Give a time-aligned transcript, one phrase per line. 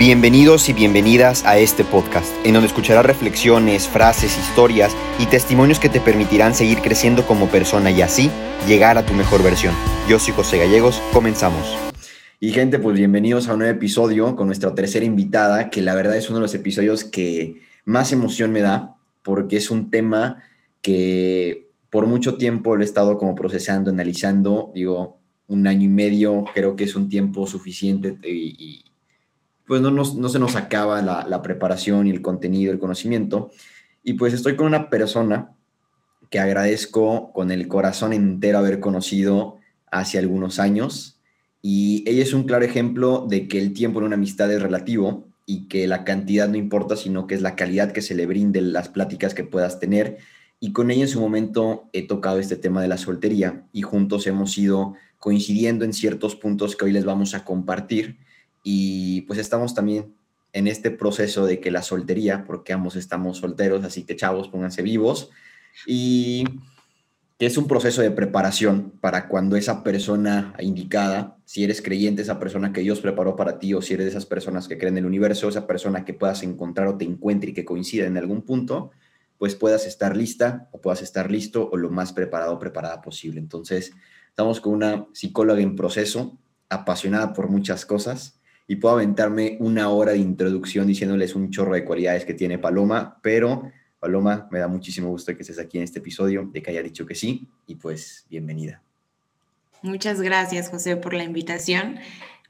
[0.00, 5.90] Bienvenidos y bienvenidas a este podcast, en donde escucharás reflexiones, frases, historias y testimonios que
[5.90, 8.30] te permitirán seguir creciendo como persona y así
[8.66, 9.74] llegar a tu mejor versión.
[10.08, 11.76] Yo soy José Gallegos, comenzamos.
[12.40, 16.16] Y gente, pues bienvenidos a un nuevo episodio con nuestra tercera invitada, que la verdad
[16.16, 20.42] es uno de los episodios que más emoción me da, porque es un tema
[20.80, 26.46] que por mucho tiempo lo he estado como procesando, analizando, digo, un año y medio,
[26.54, 28.82] creo que es un tiempo suficiente y,
[29.70, 33.52] pues no, no, se nos acaba la, la, preparación y el contenido, el conocimiento.
[34.02, 35.52] Y pues estoy con una persona
[36.28, 41.20] que agradezco con el corazón entero haber conocido hace algunos años.
[41.62, 45.28] Y ella es un claro ejemplo de que el tiempo en una amistad es relativo
[45.46, 48.60] y que la cantidad no importa, sino que es la calidad que se le brinde,
[48.62, 50.18] las pláticas que puedas tener.
[50.58, 54.26] Y con ella en su momento he tocado este tema de la soltería y juntos
[54.26, 58.18] hemos ido coincidiendo en ciertos puntos que hoy les vamos a compartir
[58.62, 60.14] y pues estamos también
[60.52, 64.82] en este proceso de que la soltería, porque ambos estamos solteros, así que chavos, pónganse
[64.82, 65.30] vivos,
[65.86, 66.44] y
[67.38, 72.38] que es un proceso de preparación para cuando esa persona indicada, si eres creyente, esa
[72.38, 75.04] persona que Dios preparó para ti, o si eres de esas personas que creen en
[75.04, 78.42] el universo, esa persona que puedas encontrar o te encuentre y que coincida en algún
[78.42, 78.90] punto,
[79.38, 83.40] pues puedas estar lista o puedas estar listo o lo más preparado o preparada posible.
[83.40, 83.92] Entonces,
[84.28, 88.39] estamos con una psicóloga en proceso, apasionada por muchas cosas,
[88.70, 93.18] y puedo aventarme una hora de introducción diciéndoles un chorro de cualidades que tiene Paloma,
[93.20, 93.68] pero
[93.98, 97.04] Paloma, me da muchísimo gusto que estés aquí en este episodio, de que haya dicho
[97.04, 98.80] que sí, y pues bienvenida.
[99.82, 101.98] Muchas gracias, José, por la invitación,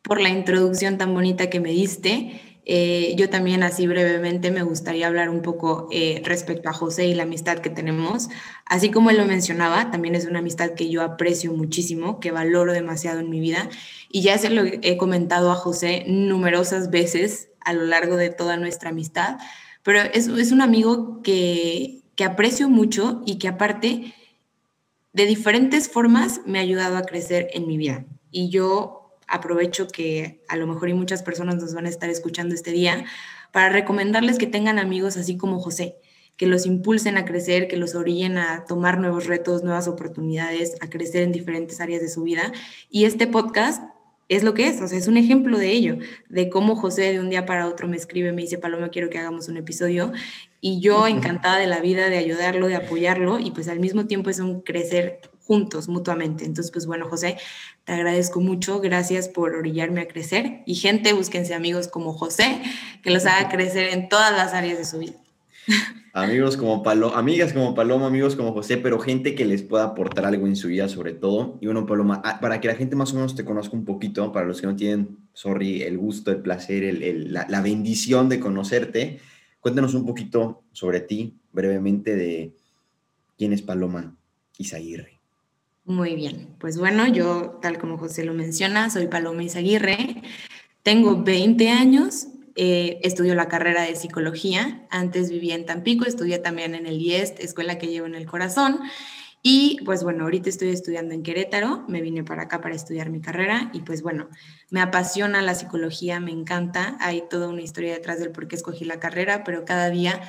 [0.03, 2.39] por la introducción tan bonita que me diste.
[2.67, 7.15] Eh, yo también así brevemente me gustaría hablar un poco eh, respecto a José y
[7.15, 8.29] la amistad que tenemos.
[8.67, 12.73] Así como él lo mencionaba, también es una amistad que yo aprecio muchísimo, que valoro
[12.73, 13.69] demasiado en mi vida.
[14.11, 18.57] Y ya se lo he comentado a José numerosas veces a lo largo de toda
[18.57, 19.39] nuestra amistad,
[19.83, 24.15] pero es, es un amigo que, que aprecio mucho y que aparte
[25.13, 28.05] de diferentes formas me ha ayudado a crecer en mi vida.
[28.31, 29.00] Y yo
[29.31, 33.05] aprovecho que a lo mejor y muchas personas nos van a estar escuchando este día
[33.53, 35.97] para recomendarles que tengan amigos así como José,
[36.37, 40.91] que los impulsen a crecer, que los orillen a tomar nuevos retos, nuevas oportunidades, a
[40.91, 42.53] crecer en diferentes áreas de su vida.
[42.91, 43.83] Y este podcast
[44.29, 45.99] es lo que es, o sea, es un ejemplo de ello,
[46.29, 49.19] de cómo José de un día para otro me escribe, me dice, Paloma, quiero que
[49.19, 50.13] hagamos un episodio,
[50.61, 54.31] y yo encantada de la vida, de ayudarlo, de apoyarlo, y pues al mismo tiempo
[54.31, 56.45] es un crecer juntos mutuamente.
[56.45, 57.37] Entonces, pues bueno, José,
[57.83, 62.63] te agradezco mucho, gracias por orillarme a crecer, y gente, búsquense amigos como José,
[63.03, 65.15] que los haga crecer en todas las áreas de su vida.
[66.13, 70.25] Amigos como Paloma, amigas como Paloma, amigos como José, pero gente que les pueda aportar
[70.25, 71.59] algo en su vida sobre todo.
[71.61, 74.31] Y bueno, Paloma, ah, para que la gente más o menos te conozca un poquito,
[74.31, 79.19] para los que no tienen, sorry, el gusto, el placer, el, la, bendición de conocerte,
[79.59, 82.55] cuéntanos un poquito sobre ti, brevemente, de
[83.37, 84.17] quién es Paloma
[84.59, 85.20] Isaguirre.
[85.85, 90.23] Muy bien, pues bueno, yo, tal como José lo menciona, soy Paloma Isaguirre,
[90.83, 94.87] tengo 20 años, eh, estudio la carrera de psicología.
[94.91, 98.81] Antes vivía en Tampico, estudié también en el IEST, escuela que llevo en el corazón.
[99.43, 103.21] Y pues bueno, ahorita estoy estudiando en Querétaro, me vine para acá para estudiar mi
[103.23, 104.29] carrera y pues bueno,
[104.71, 108.85] me apasiona la psicología, me encanta, hay toda una historia detrás del por qué escogí
[108.85, 110.21] la carrera, pero cada día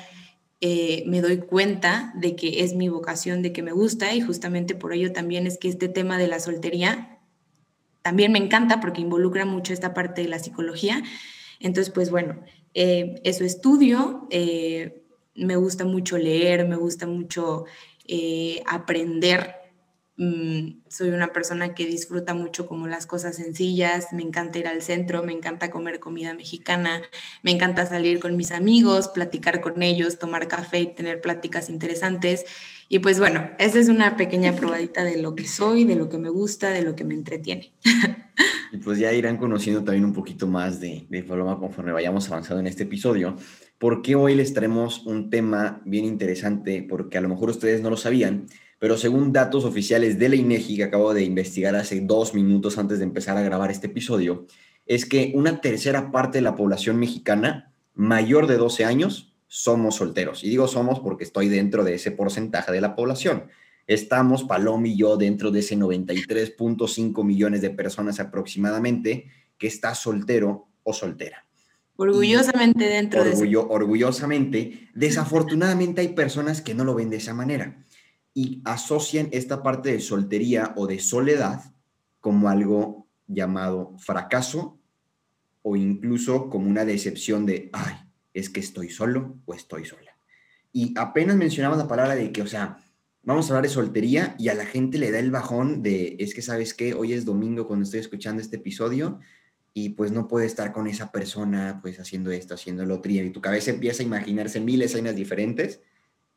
[0.62, 4.74] eh, me doy cuenta de que es mi vocación, de que me gusta y justamente
[4.74, 7.18] por ello también es que este tema de la soltería
[8.00, 11.02] también me encanta porque involucra mucho esta parte de la psicología
[11.62, 12.40] entonces, pues bueno,
[12.74, 17.64] eh, eso estudio, eh, me gusta mucho leer, me gusta mucho
[18.66, 19.61] aprender.
[20.18, 24.82] Mm, soy una persona que disfruta mucho como las cosas sencillas, me encanta ir al
[24.82, 27.00] centro, me encanta comer comida mexicana,
[27.42, 32.44] me encanta salir con mis amigos, platicar con ellos, tomar café y tener pláticas interesantes.
[32.90, 36.18] Y pues bueno, esa es una pequeña probadita de lo que soy, de lo que
[36.18, 37.72] me gusta, de lo que me entretiene.
[38.70, 42.60] Y pues ya irán conociendo también un poquito más de, de Paloma conforme vayamos avanzando
[42.60, 43.36] en este episodio,
[43.78, 47.96] porque hoy les traemos un tema bien interesante, porque a lo mejor ustedes no lo
[47.96, 48.46] sabían,
[48.82, 52.98] pero según datos oficiales de la INEGI que acabo de investigar hace dos minutos antes
[52.98, 54.48] de empezar a grabar este episodio,
[54.86, 60.42] es que una tercera parte de la población mexicana mayor de 12 años somos solteros.
[60.42, 63.44] Y digo somos porque estoy dentro de ese porcentaje de la población.
[63.86, 69.26] Estamos, Paloma y yo, dentro de ese 93.5 millones de personas aproximadamente
[69.58, 71.46] que está soltero o soltera.
[71.94, 73.44] Orgullosamente dentro de eso.
[73.44, 74.88] Orgullosamente.
[74.92, 77.84] Desafortunadamente hay personas que no lo ven de esa manera
[78.34, 81.74] y asocian esta parte de soltería o de soledad
[82.20, 84.78] como algo llamado fracaso
[85.62, 87.94] o incluso como una decepción de, ay,
[88.34, 90.16] es que estoy solo o estoy sola.
[90.72, 92.78] Y apenas mencionamos la palabra de que, o sea,
[93.22, 96.34] vamos a hablar de soltería y a la gente le da el bajón de, es
[96.34, 99.20] que sabes qué, hoy es domingo cuando estoy escuchando este episodio
[99.74, 103.30] y pues no puede estar con esa persona pues haciendo esto, haciendo lo otro y
[103.30, 105.80] tu cabeza empieza a imaginarse mil escenas diferentes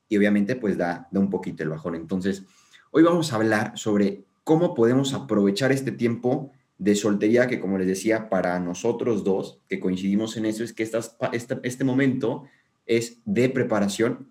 [0.08, 1.96] y obviamente pues da, da un poquito el bajón.
[1.96, 2.44] Entonces,
[2.92, 7.88] hoy vamos a hablar sobre cómo podemos aprovechar este tiempo de soltería que como les
[7.88, 12.44] decía, para nosotros dos, que coincidimos en eso, es que estas, este, este momento
[12.86, 14.30] es de preparación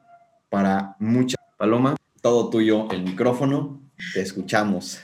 [0.51, 1.37] para mucha...
[1.57, 3.81] Paloma, todo tuyo el micrófono,
[4.13, 5.01] te escuchamos.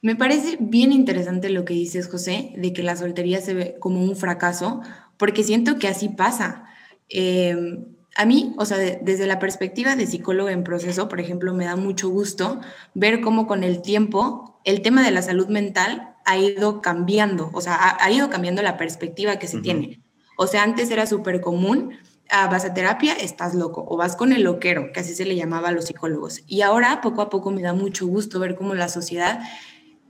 [0.00, 4.02] Me parece bien interesante lo que dices, José, de que la soltería se ve como
[4.02, 4.80] un fracaso,
[5.16, 6.64] porque siento que así pasa.
[7.08, 7.84] Em,
[8.14, 11.76] a mí, o sea, desde la perspectiva de psicólogo en proceso, por ejemplo, me da
[11.76, 12.60] mucho gusto
[12.94, 17.60] ver cómo con el tiempo el tema de la salud mental ha ido cambiando, o
[17.60, 20.00] sea, ha, ido cambiando la perspectiva que se tiene.
[20.36, 21.94] O sea, antes era súper común
[22.32, 25.36] ah, vas a terapia, estás loco, o vas con el loquero, que así se le
[25.36, 26.42] llamaba a los psicólogos.
[26.46, 29.40] Y ahora, poco a poco, me da mucho gusto ver cómo la sociedad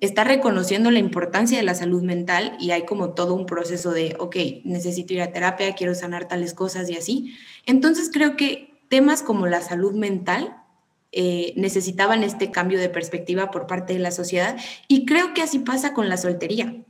[0.03, 4.17] está reconociendo la importancia de la salud mental y hay como todo un proceso de,
[4.19, 7.37] ok, necesito ir a terapia, quiero sanar tales cosas y así.
[7.67, 10.57] Entonces creo que temas como la salud mental
[11.13, 14.57] eh, necesitaban este cambio de perspectiva por parte de la sociedad
[14.89, 16.83] y creo que así pasa con la soltería.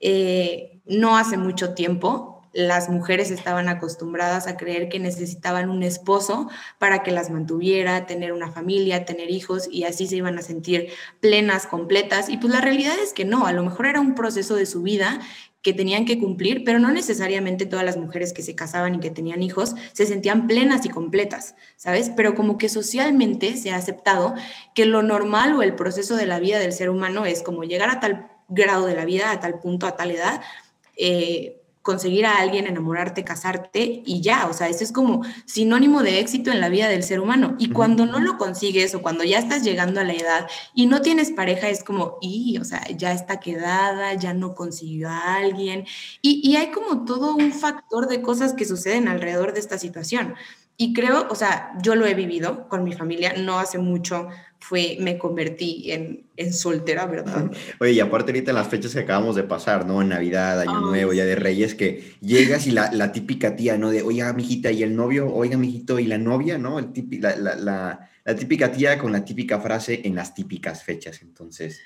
[0.00, 6.48] Eh, no hace mucho tiempo las mujeres estaban acostumbradas a creer que necesitaban un esposo
[6.78, 10.88] para que las mantuviera, tener una familia, tener hijos y así se iban a sentir
[11.20, 12.28] plenas, completas.
[12.28, 14.82] Y pues la realidad es que no, a lo mejor era un proceso de su
[14.82, 15.20] vida
[15.62, 19.10] que tenían que cumplir, pero no necesariamente todas las mujeres que se casaban y que
[19.10, 22.10] tenían hijos se sentían plenas y completas, ¿sabes?
[22.16, 24.34] Pero como que socialmente se ha aceptado
[24.74, 27.90] que lo normal o el proceso de la vida del ser humano es como llegar
[27.90, 30.40] a tal grado de la vida, a tal punto, a tal edad,
[30.96, 36.20] eh, conseguir a alguien, enamorarte, casarte y ya, o sea, eso es como sinónimo de
[36.20, 37.56] éxito en la vida del ser humano.
[37.58, 41.00] Y cuando no lo consigues o cuando ya estás llegando a la edad y no
[41.00, 45.86] tienes pareja, es como, y, o sea, ya está quedada, ya no consiguió a alguien.
[46.20, 50.34] Y, y hay como todo un factor de cosas que suceden alrededor de esta situación.
[50.82, 54.28] Y creo, o sea, yo lo he vivido con mi familia, no hace mucho
[54.60, 57.50] fue, me convertí en, en soltera, ¿verdad?
[57.80, 60.00] Oye, y aparte ahorita las fechas que acabamos de pasar, ¿no?
[60.00, 63.90] En Navidad, Año Nuevo, ya de Reyes, que llegas y la, la, típica tía, ¿no?
[63.90, 66.78] De, oiga, mijita, y el novio, oiga, mijito, y la novia, ¿no?
[66.78, 66.88] El
[67.20, 71.20] la, la, la, típica tía con la típica frase en las típicas fechas.
[71.20, 71.82] Entonces,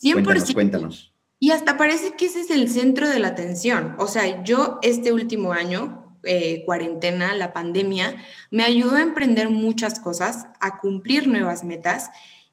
[0.00, 0.12] 100%.
[0.12, 1.14] cuéntanos, cuéntanos.
[1.40, 3.96] Y hasta parece que ese es el centro de la atención.
[3.98, 8.16] O sea, yo este último año eh, cuarentena, la pandemia,
[8.50, 12.10] me ayudó a emprender muchas cosas, a cumplir nuevas metas.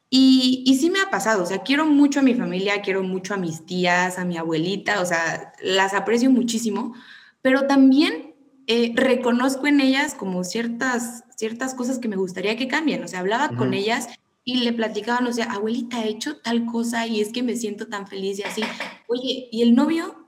[0.09, 3.33] Y, y sí me ha pasado, o sea, quiero mucho a mi familia, quiero mucho
[3.33, 6.93] a mis tías, a mi abuelita, o sea, las aprecio muchísimo,
[7.41, 8.33] pero también
[8.67, 13.19] eh, reconozco en ellas como ciertas, ciertas cosas que me gustaría que cambien, o sea,
[13.19, 14.07] hablaba con ellas
[14.45, 17.87] y le platicaban, o sea, abuelita, he hecho tal cosa y es que me siento
[17.87, 18.61] tan feliz y así,
[19.07, 20.27] oye, ¿y el novio?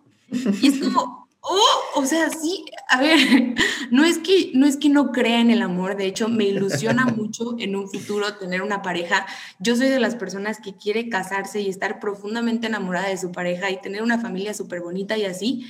[0.62, 3.20] Y es como, Oh, o sea, sí, a ver,
[3.92, 7.06] no es que no es que no crea en el amor, de hecho me ilusiona
[7.18, 9.28] mucho en un futuro tener una pareja.
[9.60, 13.70] Yo soy de las personas que quiere casarse y estar profundamente enamorada de su pareja
[13.70, 15.68] y tener una familia súper bonita y así,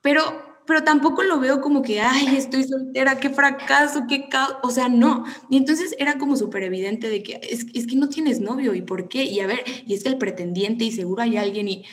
[0.00, 4.70] pero pero tampoco lo veo como que, ay, estoy soltera, qué fracaso, qué caos, o
[4.70, 5.24] sea, no.
[5.50, 8.80] Y entonces era como súper evidente de que es, es que no tienes novio y
[8.80, 11.84] por qué, y a ver, y es que el pretendiente y seguro hay alguien y,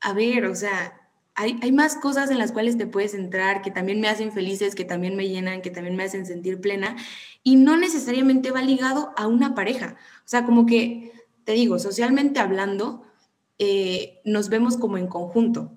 [0.00, 1.01] a ver, o sea,
[1.34, 4.84] hay, más cosas en las cuales te puedes entrar que también me hacen felices, que
[4.84, 6.96] también me llenan, que también me hacen sentir plena
[7.42, 9.96] y no necesariamente va ligado a una pareja.
[10.18, 11.12] O sea, como que,
[11.44, 13.04] te digo, socialmente hablando,
[13.58, 15.72] eh, nos vemos como en conjunto.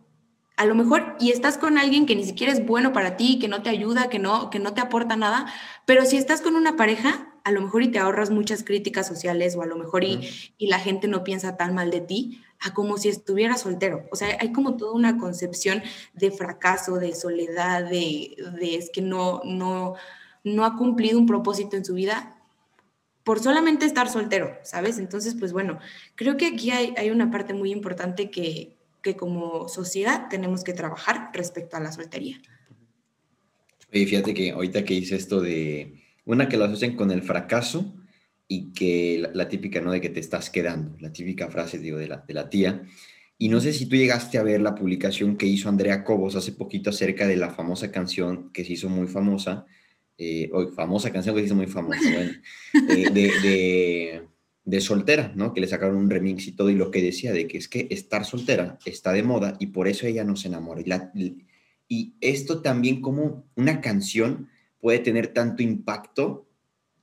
[0.58, 3.48] A lo mejor, y estás con alguien que ni siquiera es bueno para ti, que
[3.48, 5.48] no te ayuda, que no, que no te aporta nada,
[5.86, 9.56] pero si estás con una pareja, a lo mejor y te ahorras muchas críticas sociales
[9.56, 12.74] o a lo mejor y, y la gente no piensa tan mal de ti, a
[12.74, 14.08] como si estuviera soltero.
[14.12, 15.84] O sea, hay como toda una concepción
[16.14, 19.96] de fracaso, de soledad, de, es que no, no,
[20.44, 22.38] no ha cumplido un propósito en su vida
[23.24, 25.00] por solamente estar soltero, ¿sabes?
[25.00, 25.80] Entonces, pues bueno,
[26.16, 30.74] creo que aquí hay, hay una parte muy importante que, que como sociedad tenemos que
[30.74, 32.42] trabajar respecto a la soltería.
[33.92, 37.94] Y fíjate que ahorita que hice esto de, una que lo asocian con el fracaso,
[38.48, 39.92] y que la, típica, ¿no?
[39.92, 42.84] De que te estás quedando, la típica frase, digo, de la, de la tía.
[43.38, 46.52] Y no sé si tú llegaste a ver la publicación que hizo Andrea Cobos hace
[46.52, 49.66] poquito acerca de la famosa canción que se hizo muy famosa,
[50.18, 52.32] eh, o famosa canción que se hizo muy famosa, bueno,
[52.90, 54.22] eh, de, de,
[54.64, 55.54] de, soltera, ¿no?
[55.54, 57.88] Que le sacaron un remix y todo, y lo que decía de que es que
[57.90, 60.82] estar soltera está de moda y por eso ella no se enamora.
[60.82, 61.12] Y la,
[61.90, 64.50] Y esto también como una canción
[64.80, 66.48] puede tener tanto impacto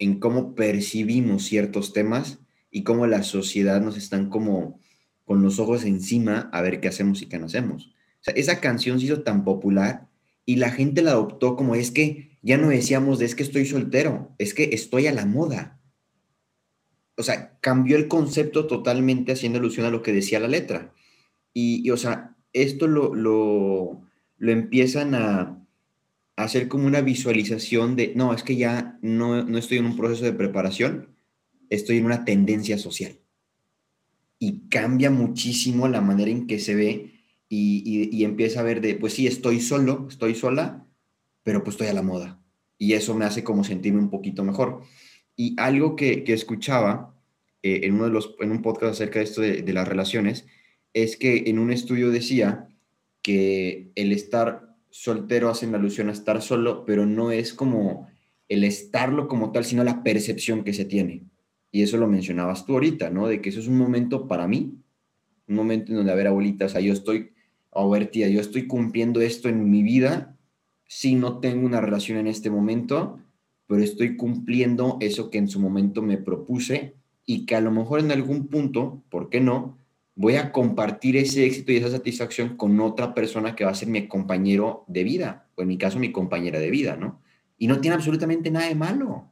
[0.03, 2.41] en cómo percibimos ciertos temas
[2.71, 4.81] y cómo la sociedad nos están como
[5.25, 7.87] con los ojos encima a ver qué hacemos y qué no hacemos.
[7.87, 10.09] O sea, esa canción se hizo tan popular
[10.45, 13.65] y la gente la adoptó como es que ya no decíamos de es que estoy
[13.65, 15.81] soltero, es que estoy a la moda.
[17.17, 20.93] O sea, cambió el concepto totalmente haciendo alusión a lo que decía la letra.
[21.55, 25.62] Y, o sea, esto lo, lo empiezan a,
[26.37, 30.25] hacer como una visualización de, no, es que ya no, no estoy en un proceso
[30.25, 31.17] de preparación,
[31.71, 33.19] estoy en una tendencia social.
[34.39, 37.13] Y cambia muchísimo la manera en que se ve
[37.49, 40.87] y, empieza a ver de, pues sí, estoy solo, estoy sola,
[41.43, 42.43] pero pues estoy a la moda.
[42.79, 44.83] Y eso me hace como sentirme un poquito mejor.
[45.37, 47.15] Y algo que, escuchaba
[47.63, 50.47] eh, en, uno de los, en un podcast acerca de esto de las relaciones,
[50.95, 52.69] es que en un estudio decía
[53.23, 58.07] que el estar soltero hace la alusión a estar solo, pero no es como
[58.49, 61.25] el estarlo como tal, sino la percepción que se tiene.
[61.73, 63.27] Y eso lo mencionabas tú ahorita, ¿no?
[63.27, 64.79] De que eso es un momento para mí,
[65.49, 67.33] un momento en donde, a ver, abuelita, o sea, yo estoy
[67.75, 70.37] a ver, yo estoy cumpliendo esto en mi vida,
[70.87, 73.19] si no tengo una relación en este momento,
[73.67, 78.01] pero estoy cumpliendo eso que en su momento me propuse y que a lo mejor
[78.01, 79.79] en algún punto, ¿por qué no?
[80.15, 83.89] Voy a compartir ese éxito y esa satisfacción con otra persona que va a ser
[83.89, 87.21] mi compañero de vida, o en mi caso mi compañera de vida, ¿no?
[87.59, 89.31] Y no tiene absolutamente nada de malo.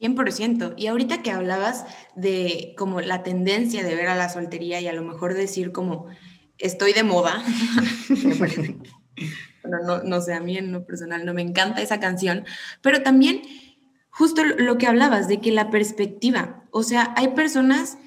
[0.00, 0.74] 100%.
[0.76, 4.92] Y ahorita que hablabas de como la tendencia de ver a la soltería y a
[4.92, 6.08] lo mejor decir como,
[6.58, 7.42] estoy de moda.
[9.64, 12.44] no, no sé, a mí en lo personal no me encanta esa canción,
[12.80, 13.42] pero también
[14.10, 17.98] justo lo que hablabas de que la perspectiva, o sea, hay personas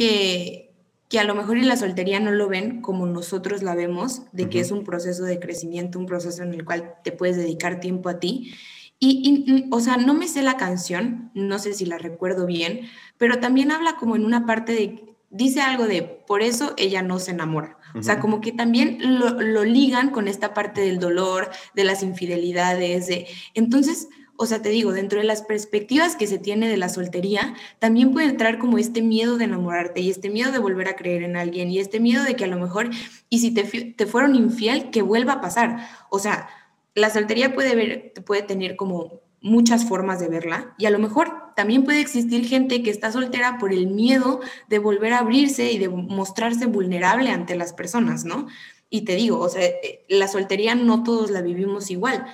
[0.00, 0.72] que,
[1.10, 4.48] que a lo mejor en la soltería no lo ven como nosotros la vemos, de
[4.48, 8.08] que es un proceso de crecimiento, un proceso en el cual te puedes dedicar tiempo
[8.08, 8.54] a ti.
[8.98, 12.88] Y, y, o sea, no me sé la canción, no sé si la recuerdo bien,
[13.18, 17.18] pero también habla como en una parte de dice algo de, por eso ella no
[17.18, 17.78] se enamora.
[17.94, 23.06] O sea, como que también lo, ligan con esta parte del dolor, de las infidelidades,
[23.08, 23.26] de...
[23.54, 24.08] Entonces,
[24.42, 28.10] o sea, te digo, dentro de las perspectivas que se tiene de la soltería, también
[28.10, 31.36] puede entrar como este miedo de enamorarte y este miedo de volver a creer en
[31.36, 32.88] alguien y este miedo de que a lo mejor,
[33.28, 35.86] y si te, te fueron infiel, que vuelva a pasar.
[36.08, 36.48] O sea,
[36.94, 41.52] la soltería puede, ver, puede tener como muchas formas de verla y a lo mejor
[41.54, 45.76] también puede existir gente que está soltera por el miedo de volver a abrirse y
[45.76, 48.46] de mostrarse vulnerable ante las personas, ¿no?
[48.88, 52.24] Y te digo, o sea, eh, la soltería no todos la vivimos igual.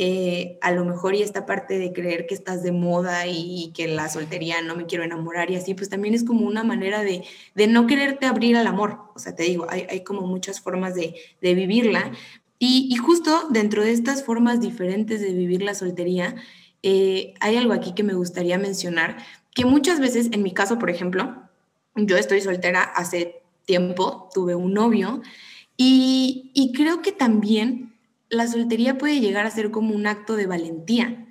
[0.00, 3.88] Eh, a lo mejor y esta parte de creer que estás de moda y, que
[3.88, 7.24] la soltería no me quiero enamorar y así, pues también es como una manera de,
[7.56, 9.00] de no quererte abrir al amor.
[9.16, 12.12] O sea, te digo, hay, hay como muchas formas de, de vivirla,
[12.58, 16.34] y, justo dentro de estas formas diferentes de vivir la soltería,
[16.82, 19.18] eh, hay algo aquí que me gustaría mencionar,
[19.54, 21.36] que muchas veces, en mi caso, por ejemplo,
[21.94, 25.22] yo estoy soltera hace tiempo, tuve un novio,
[25.76, 27.94] y, creo que también
[28.28, 31.26] la soltería puede llegar a ser como un acto de valentía,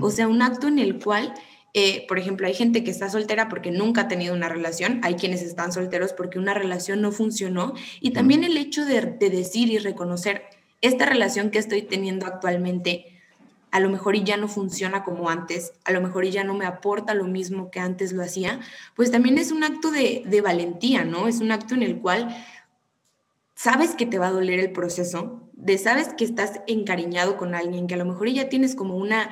[0.00, 1.34] o sea, un acto en el cual...
[1.72, 5.14] Eh, por ejemplo, hay gente que está soltera porque nunca ha tenido una relación, hay
[5.14, 9.70] quienes están solteros porque una relación no funcionó, y también el hecho de, de decir
[9.70, 10.42] y reconocer,
[10.80, 13.20] esta relación que estoy teniendo actualmente
[13.70, 17.14] a lo mejor ya no funciona como antes, a lo mejor ya no me aporta
[17.14, 18.60] lo mismo que antes lo hacía,
[18.96, 21.28] pues también es un acto de, valentía, ¿no?
[21.28, 22.36] Es un acto en el cual
[23.54, 27.86] sabes que te va a doler el proceso, de sabes que estás encariñado con alguien,
[27.86, 29.30] que a lo mejor ya tienes como una,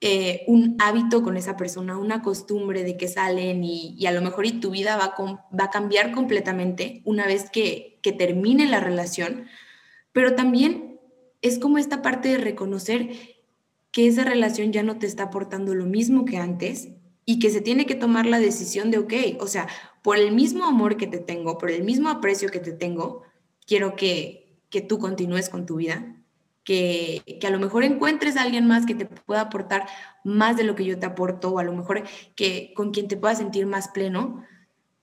[0.00, 4.46] eh, un hábito con esa persona, una costumbre de que salen y, a lo mejor
[4.46, 5.14] y tu vida va,
[5.58, 9.46] va a cambiar completamente una vez que, que termine la relación,
[10.12, 11.00] pero también
[11.42, 13.10] es como esta parte de reconocer
[13.90, 16.88] que esa relación ya no te está aportando lo mismo que antes
[17.24, 19.68] y que se tiene que tomar la decisión de, ok, o sea,
[20.02, 23.22] por el mismo amor que te tengo, por el mismo aprecio que te tengo,
[23.66, 26.16] quiero que, que tú continúes con tu vida,
[26.64, 29.86] que, que, a lo mejor encuentres a alguien más que te pueda aportar
[30.24, 32.02] más de lo que yo te aporto, o a lo mejor
[32.34, 34.44] que con quien te pueda sentir más pleno.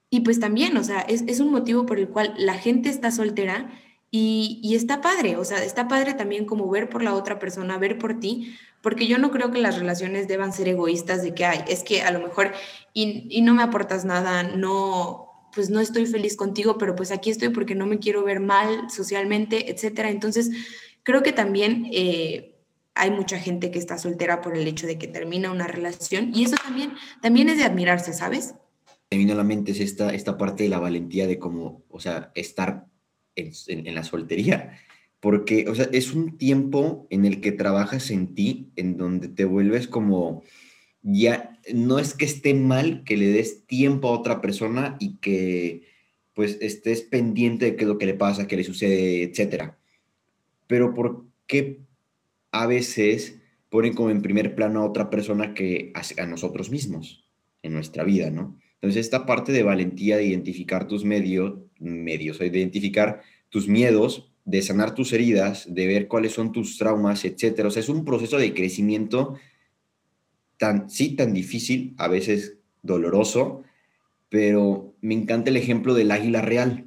[0.10, 3.12] Y pues también, o sea, es, es un motivo por el cual la gente está
[3.12, 3.72] soltera
[4.18, 7.98] y, está padre, o sea, está padre también como ver por la otra persona, ver
[7.98, 11.66] por ti, porque yo no creo que las relaciones deban ser egoístas de que, hay,
[11.68, 12.54] es que a lo mejor
[12.94, 15.25] y, no me aportas nada, no,
[15.56, 18.90] pues no estoy feliz contigo, pero pues aquí estoy porque no me quiero ver mal
[18.90, 20.12] socialmente, etcétera.
[20.12, 20.52] Entonces,
[21.04, 22.56] creo que también eh,
[22.94, 26.44] hay mucha gente que está soltera por el hecho de que termina una relación y
[26.44, 28.56] eso también, también es de admirarse, ¿sabes?
[29.12, 32.88] Me la mente es esta, esta parte de la valentía de cómo, o sea, estar
[33.36, 34.78] en, la soltería,
[35.20, 39.46] porque, o sea, es un tiempo en el que trabajas en ti, en donde te
[39.46, 40.44] vuelves como,
[41.08, 45.84] ya, no es que esté mal que le des tiempo a otra persona y que,
[46.34, 49.78] pues, estés pendiente de qué es lo que le pasa, qué le sucede, etcétera.
[50.66, 51.82] Pero ¿por qué
[52.52, 57.24] a veces ponen como en primer plano a otra persona que a nosotros mismos
[57.62, 58.58] en nuestra vida, ¿no?
[58.76, 64.64] Entonces, esta parte de valentía de identificar tus medios, medios, de identificar tus miedos, de
[64.64, 67.68] sanar tus heridas, de ver cuáles son tus traumas, etcétera.
[67.68, 69.36] O sea, es un proceso de crecimiento
[70.58, 73.64] tan, sí, tan difícil, a veces doloroso,
[74.30, 76.86] pero me encanta el ejemplo del águila real,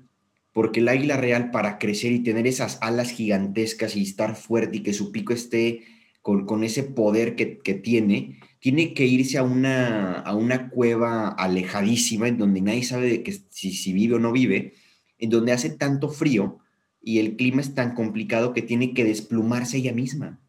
[0.53, 4.83] porque el águila real para crecer y tener esas alas gigantescas y estar fuerte y
[4.83, 5.83] que su pico esté
[6.23, 12.29] con, ese poder que, que tiene, tiene que irse a una, a una cueva alejadísima
[12.29, 14.75] en donde nadie sabe de que si, si vive o no vive,
[15.19, 16.59] en donde hace tanto frío
[17.01, 20.41] y el clima es tan complicado que tiene que desplumarse ella misma.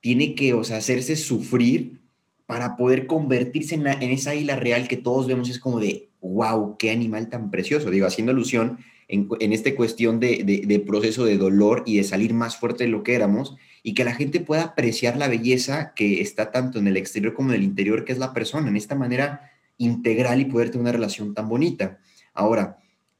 [0.00, 2.03] Tiene que, o sea, hacerse sufrir
[2.46, 6.90] para poder convertirse en, esa isla real que todos vemos es como de, wow, qué
[6.90, 7.90] animal tan precioso.
[7.90, 12.56] Digo, haciendo alusión en, en esta cuestión de, proceso de dolor y de salir más
[12.56, 16.50] fuerte de lo que éramos y que la gente pueda apreciar la belleza que está
[16.50, 19.50] tanto en el exterior como en el interior, que es la persona, en esta manera
[19.78, 21.98] integral y poder tener una relación tan bonita.
[22.34, 22.78] Ahora,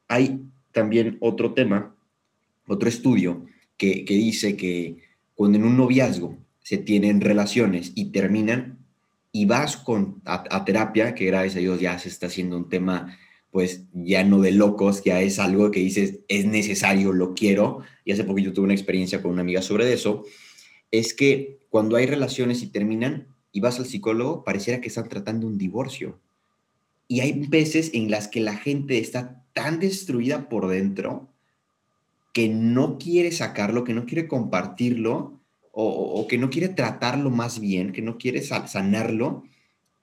[0.09, 0.40] hay
[0.73, 1.95] también otro tema,
[2.66, 4.97] otro estudio que dice que
[5.35, 8.74] cuando en un noviazgo se tienen relaciones y terminan
[9.36, 13.18] y vas con, a, terapia, que gracias a Dios ya se está haciendo un tema
[13.50, 17.80] pues ya no de locos, ya es algo que dices, es necesario, lo quiero.
[18.04, 20.24] Y hace poquito tuve una experiencia con una amiga sobre eso,
[20.92, 25.48] es que cuando hay relaciones y terminan y vas al psicólogo, pareciera que están tratando
[25.48, 26.20] un divorcio.
[27.08, 31.28] Y hay veces en las que la gente está tan destruida por dentro
[32.32, 35.40] que no quiere sacarlo, que no quiere compartirlo
[35.75, 39.45] o, que no quiere tratarlo más bien, que no quiere sanarlo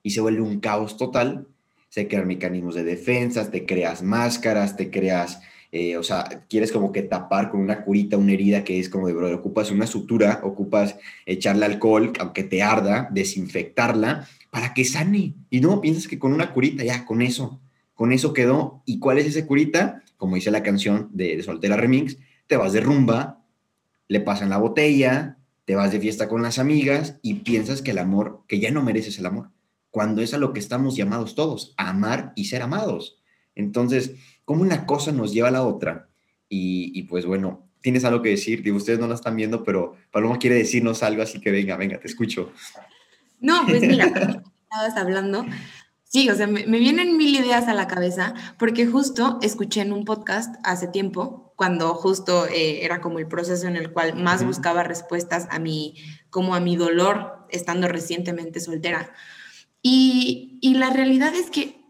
[0.02, 1.46] y se vuelve un caos total.
[1.88, 5.40] Se crean mecanismos de defensa, te creas máscaras, te creas
[5.74, 9.06] eh, o sea, quieres como que tapar con una curita una herida que es como
[9.06, 15.34] de, bro, ocupas una sutura, ocupas echarle alcohol, aunque te arda, desinfectarla para que sane.
[15.48, 17.62] Y no, piensas que con una curita, ya, con eso,
[17.94, 18.82] con eso quedó.
[18.84, 20.02] ¿Y cuál es esa curita?
[20.18, 23.42] Como dice la canción de Soltera Remix, te vas de rumba,
[24.08, 27.98] le pasan la botella, te vas de fiesta con las amigas y piensas que el
[27.98, 29.50] amor, que ya no mereces el amor,
[29.90, 33.22] cuando es a lo que estamos llamados todos, a amar y ser amados.
[33.54, 34.12] Entonces,
[34.44, 36.08] cómo una cosa nos lleva a la otra.
[36.48, 40.38] Y, pues bueno, tienes algo que decir, digo, ustedes no la están viendo, pero Paloma
[40.38, 42.52] quiere decirnos algo, así que venga, venga, te escucho.
[43.40, 44.04] No, pues mira,
[44.70, 45.46] estabas hablando,
[46.04, 50.04] sí, o sea, me, vienen mil ideas a la cabeza, porque justo escuché en un
[50.04, 54.82] podcast hace tiempo, cuando justo eh, era como el proceso en el cual más buscaba
[54.82, 55.94] respuestas a mi,
[56.28, 59.12] como a mi dolor, estando recientemente soltera.
[59.80, 61.80] Y, y la realidad es que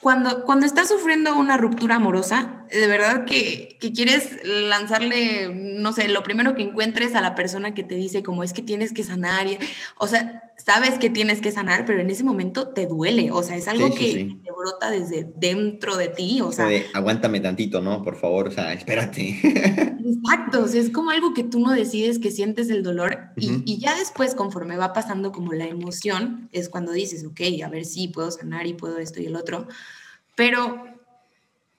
[0.00, 6.08] cuando, cuando estás sufriendo una ruptura amorosa, de verdad que, que, quieres lanzarle, no sé,
[6.08, 9.04] lo primero que encuentres a la persona que te dice como es que tienes que
[9.04, 9.46] sanar,
[9.98, 13.56] o sea, sabes que tienes que sanar, pero en ese momento te duele, o sea,
[13.56, 16.68] es algo que te brota desde dentro de ti, o sea.
[16.94, 18.02] aguántame tantito, ¿no?
[18.02, 19.38] Por favor, o sea, espérate.
[20.06, 23.62] Exacto, o sea, es como algo que tú no decides que sientes el dolor y,
[23.64, 27.84] y ya después, conforme va pasando como la emoción, es cuando dices, ok, a ver
[27.84, 29.66] si puedo sanar y puedo esto y el otro,
[30.36, 30.84] pero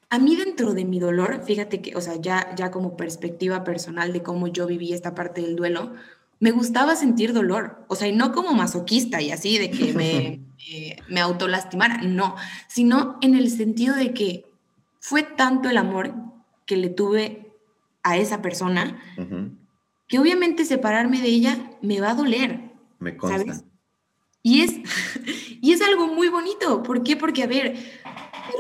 [0.10, 4.13] a mí dentro de mi dolor, fíjate que, o sea, ya, ya como perspectiva personal
[4.13, 5.94] de cómo yo viví esta parte del duelo,
[6.39, 10.41] me gustaba sentir dolor, o sea, y no como masoquista y así de que me,
[11.10, 12.36] me autolastimara, no,
[12.67, 14.45] sino en el sentido de que
[15.00, 16.13] fue tanto el amor
[16.65, 17.52] que le tuve
[18.04, 19.02] a esa persona
[20.08, 22.71] que obviamente separarme de ella me va a doler.
[23.00, 23.63] Me consta.
[24.43, 24.76] Y es,
[25.62, 26.84] y es algo muy bonito.
[26.84, 27.15] ¿Por qué?
[27.17, 27.76] Porque, a ver,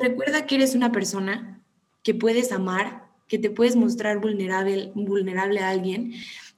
[0.01, 1.61] recuerda que eres una persona
[2.03, 6.13] que puedes amar, que te puedes mostrar vulnerable, vulnerable a alguien.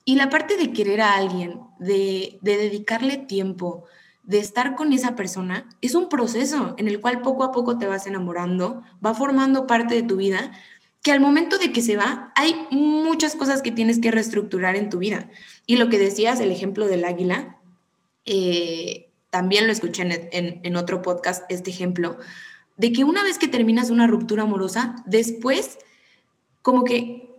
[0.09, 3.85] Y la parte de querer a alguien, de, de dedicarle tiempo,
[4.23, 7.85] de estar con esa persona, es un proceso en el cual poco a poco te
[7.85, 10.51] vas enamorando, va formando parte de tu vida,
[11.03, 14.89] que al momento de que se va, hay muchas cosas que tienes que reestructurar en
[14.89, 15.29] tu vida.
[15.67, 17.59] Y lo que decías, el ejemplo del águila,
[18.25, 22.17] eh, también lo escuché en, en, otro podcast, este ejemplo,
[22.77, 25.77] de que una vez que terminas una ruptura amorosa, después
[26.63, 27.29] como que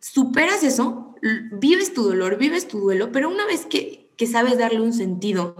[0.00, 1.05] superas eso,
[1.52, 5.56] vives tu dolor, vives tu duelo, pero una vez que, que sabes darle un sentido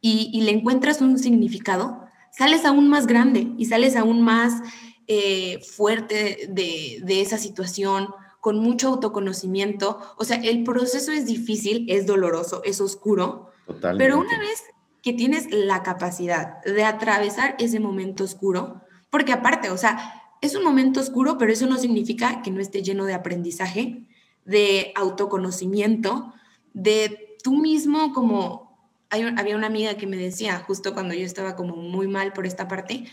[0.00, 4.62] y, le encuentras un significado, sales aún más grande y sales aún más
[5.06, 8.08] eh, fuerte de, de esa situación,
[8.40, 10.00] con mucho autoconocimiento.
[10.18, 13.48] O sea, el proceso es difícil, es doloroso, es oscuro.
[13.66, 14.04] Totalmente.
[14.04, 14.62] Pero una vez
[15.02, 20.62] que tienes la capacidad de atravesar ese momento oscuro, porque aparte, o sea, es un
[20.62, 24.04] momento oscuro, pero eso no significa que no esté lleno de aprendizaje,
[24.44, 26.32] de autoconocimiento,
[26.72, 28.78] de tú mismo como...
[29.10, 32.68] había una amiga que me decía, justo cuando yo estaba como muy mal por esta
[32.68, 33.04] parte,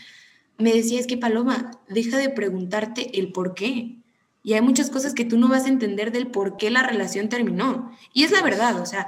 [0.58, 3.98] me decía, es que Paloma, deja de preguntarte el por qué.
[4.44, 7.30] Y hay muchas cosas que tú no vas a entender del por qué la relación
[7.30, 7.96] terminó.
[8.14, 9.08] Y es la verdad, o sea,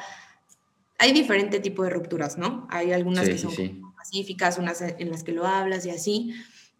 [0.99, 2.67] hay diferente tipo de rupturas, ¿no?
[2.69, 3.53] Hay algunas que son
[3.95, 6.33] pacíficas, unas en las que lo hablas y así.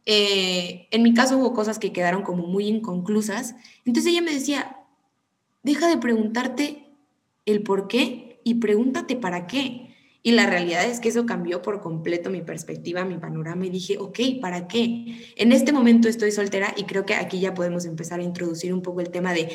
[0.06, 3.56] Eh, en mi caso hubo cosas que quedaron como muy inconclusas.
[3.86, 4.78] Entonces ella me decía,
[5.64, 6.86] deja de preguntarte
[7.46, 9.90] el por qué y pregúntate para qué.
[10.26, 13.98] Y la realidad es que eso cambió por completo mi perspectiva, mi panorama y dije,
[13.98, 15.34] ok, ¿para qué?
[15.36, 18.82] En este momento estoy soltera y creo que aquí ya podemos empezar a introducir un
[18.82, 19.50] poco el tema de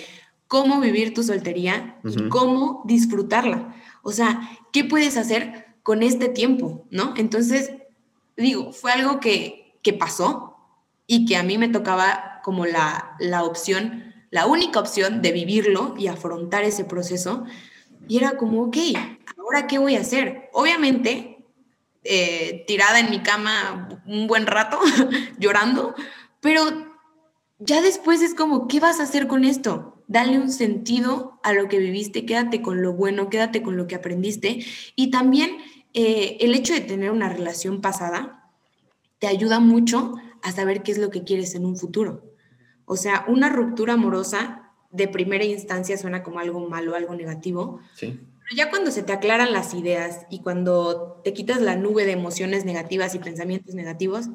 [0.47, 3.75] cómo vivir tu soltería y cómo disfrutarla.
[4.03, 4.40] O sea,
[4.73, 6.87] ¿qué puedes hacer con este tiempo?
[6.90, 7.14] ¿No?
[7.16, 7.73] Entonces,
[8.37, 10.57] digo, fue algo que, que pasó
[11.07, 15.94] y que a mí me tocaba como la, la opción, la única opción de vivirlo
[15.98, 17.44] y afrontar ese proceso.
[18.06, 18.76] Y era como, ok,
[19.38, 20.48] ¿ahora qué voy a hacer?
[20.52, 21.44] Obviamente,
[22.04, 24.78] eh, tirada en mi cama un buen rato,
[25.38, 25.94] llorando,
[26.40, 26.62] pero
[27.58, 30.02] ya después es como, ¿qué vas a hacer con esto?
[30.06, 33.96] Dale un sentido a lo que viviste, quédate con lo bueno, quédate con lo que
[33.96, 34.64] aprendiste.
[34.94, 35.58] Y también
[35.92, 38.52] eh, el hecho de tener una relación pasada
[39.18, 42.27] te ayuda mucho a saber qué es lo que quieres en un futuro.
[42.88, 47.81] O sea, una ruptura amorosa de primera instancia suena como algo malo, algo negativo.
[47.94, 48.18] Sí.
[48.42, 52.12] Pero ya cuando se te aclaran las ideas y cuando te quitas la nube de
[52.12, 54.31] emociones negativas y pensamientos negativos,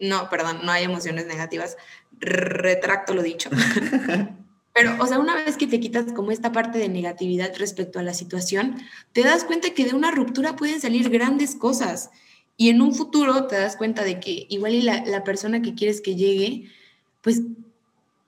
[0.00, 1.76] no, perdón, no hay emociones negativas,
[2.18, 3.50] retracto lo dicho.
[4.72, 8.02] Pero, o sea, una vez que te quitas como esta parte de negatividad respecto a
[8.02, 8.76] la situación,
[9.12, 12.10] te das cuenta que de una ruptura pueden salir grandes cosas.
[12.56, 15.74] Y en un futuro te das cuenta de que igual y la, la persona que
[15.74, 16.70] quieres que llegue,
[17.22, 17.42] pues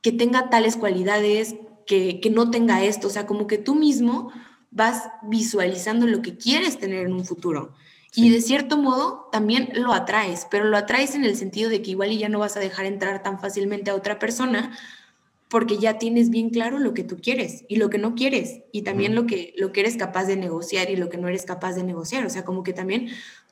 [0.02, 1.54] que tenga tales cualidades,
[1.86, 3.08] que, que no tenga esto.
[3.08, 4.32] O sea, como que tú mismo
[4.70, 7.74] vas visualizando lo que quieres tener en un futuro.
[8.14, 11.92] Y de cierto modo también lo atraes, pero lo atraes en el sentido de que
[11.92, 14.76] igual y ya no vas a dejar entrar tan fácilmente a otra persona
[15.48, 18.82] porque ya tienes bien claro lo que tú quieres y lo que no quieres y
[18.82, 21.74] también lo que lo que eres capaz de negociar y lo que no eres capaz
[21.74, 23.08] de negociar, o sea, como que también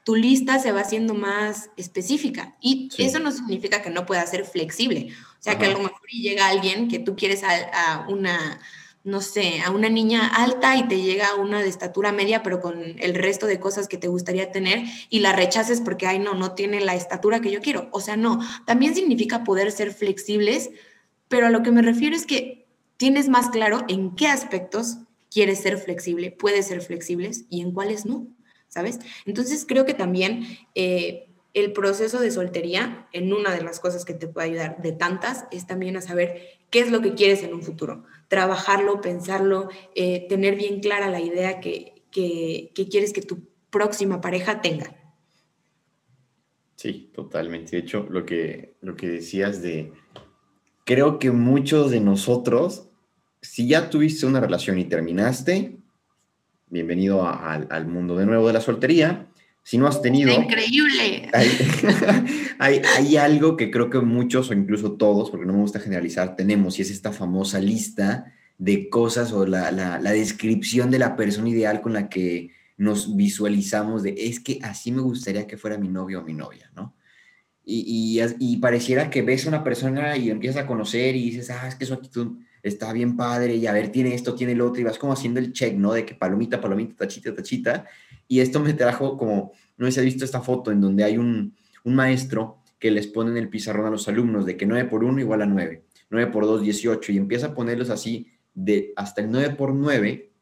[0.08, 4.46] tu lista se va haciendo más específica y eso no significa que no pueda ser
[4.46, 8.58] flexible, o sea, que a lo mejor llega alguien que tú quieres a una
[9.04, 12.98] no sé, a una niña alta y te llega una de estatura media, pero con
[12.98, 16.52] el resto de cosas que te gustaría tener y la rechaces porque, ay, no, no
[16.52, 17.90] tiene la estatura que yo quiero.
[17.92, 20.70] O sea, no, también significa poder ser flexibles,
[21.28, 22.66] pero a lo que me refiero es que
[22.96, 28.06] tienes más claro en qué aspectos quieres ser flexible, puedes ser flexibles y en cuáles
[28.06, 28.26] no,
[28.68, 28.98] ¿sabes?
[29.26, 34.14] Entonces creo que también eh, el proceso de soltería, en una de las cosas que
[34.14, 37.54] te puede ayudar de tantas, es también a saber qué es lo que quieres en
[37.54, 43.48] un futuro trabajarlo, pensarlo, eh, tener bien clara la idea que, que, quieres que tu
[43.70, 44.94] próxima pareja tenga.
[46.76, 47.72] Sí, totalmente.
[47.72, 49.92] De hecho, lo que, lo que decías de,
[50.84, 52.88] creo que muchos de nosotros,
[53.40, 55.77] si ya tuviste una relación y terminaste,
[56.70, 59.26] bienvenido al mundo de nuevo de la soltería.
[59.62, 60.32] Si no has tenido...
[60.32, 61.30] Increíble.
[62.60, 66.34] Hay, hay, algo que creo que muchos o incluso todos, porque no me gusta generalizar,
[66.34, 71.14] tenemos y es esta famosa lista de cosas o la, la, la descripción de la
[71.14, 75.78] persona ideal con la que nos visualizamos de es que así me gustaría que fuera
[75.78, 76.96] mi novio o mi novia, ¿no?
[77.64, 81.50] Y, y, y, pareciera que ves a una persona y empiezas a conocer y dices,
[81.50, 84.60] ah, es que su actitud está bien padre y a ver, tiene esto, tiene el
[84.60, 85.92] otro y vas como haciendo el check, ¿no?
[85.92, 87.86] De que palomita, palomita, tachita, tachita.
[88.26, 91.18] Y esto me trajo como, no sé si has visto esta foto en donde hay
[91.18, 91.54] un,
[91.84, 95.04] un maestro que les pone en el pizarrón a los alumnos de que 9 por
[95.04, 99.20] 1 igual a 9, 9 por 2, 18, y empieza a ponerlos así de hasta
[99.20, 100.32] el 9 por 9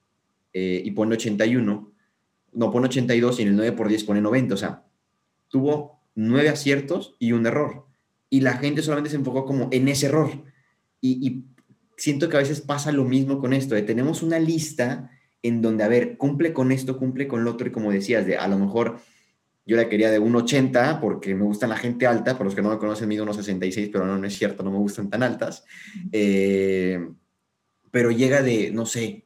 [0.52, 1.92] eh, y pone 81,
[2.52, 4.84] no pone 82 y en el 9 por 10 pone 90, o sea,
[5.48, 7.86] tuvo 9 aciertos y un error.
[8.28, 10.30] Y la gente solamente se enfocó como en ese error.
[11.00, 11.44] Y, y
[11.96, 15.10] siento que a veces pasa lo mismo con esto, de tenemos una lista
[15.42, 18.36] en donde, a ver, cumple con esto, cumple con lo otro, y como decías, de
[18.36, 18.98] a lo mejor
[19.64, 22.70] yo la quería de 1,80 porque me gusta la gente alta, para los que no
[22.70, 25.64] me conocen mido 1,66, pero no, no es cierto, no me gustan tan altas.
[26.12, 27.08] Eh,
[27.90, 29.24] pero llega de, no sé,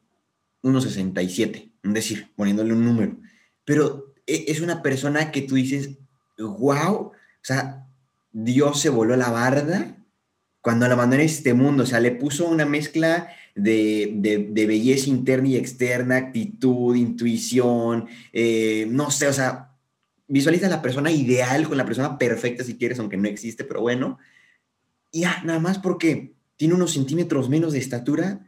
[0.62, 3.18] 1,67, es decir, poniéndole un número.
[3.64, 5.98] Pero e, es una persona que tú dices,
[6.38, 7.87] wow, o sea,
[8.33, 9.99] Dios se voló la barda
[10.61, 15.49] cuando la en este mundo, o sea, le puso una mezcla de, de, belleza interna
[15.49, 19.75] y externa, actitud, intuición, eh, no sé, o sea,
[20.29, 24.18] visualiza la persona ideal con la persona perfecta si quieres, aunque no existe, pero bueno,
[25.11, 28.46] y nada más porque tiene unos centímetros menos de estatura,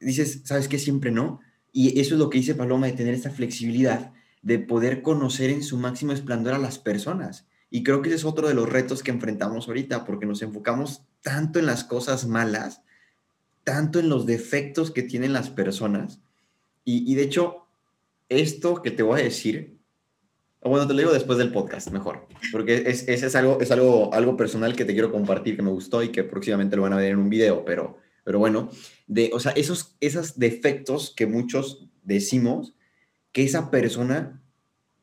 [0.00, 0.78] dices, ¿sabes qué?
[0.78, 1.40] Siempre no.
[1.72, 5.62] Y eso es lo que dice Paloma, de tener esta flexibilidad, de poder conocer en
[5.62, 7.46] su máximo esplendor a las personas.
[7.74, 11.02] Y creo que ese es otro de los retos que enfrentamos ahorita, porque nos enfocamos
[11.22, 12.82] tanto en las cosas malas,
[13.64, 16.20] tanto en los defectos que tienen las personas.
[16.84, 17.66] Y, de hecho,
[18.28, 19.76] esto que te voy a decir,
[20.62, 24.14] bueno, te lo digo después del podcast, mejor, porque es, ese es, algo, es algo,
[24.14, 26.98] algo personal que te quiero compartir, que me gustó y que próximamente lo van a
[26.98, 28.70] ver en un video, pero, pero bueno,
[29.08, 32.76] de, o sea, esos, esos defectos que muchos decimos,
[33.32, 34.43] que esa persona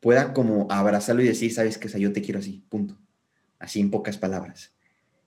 [0.01, 2.97] pueda como abrazarlo y decir, sabes que yo te quiero así, punto.
[3.59, 4.73] Así en pocas palabras.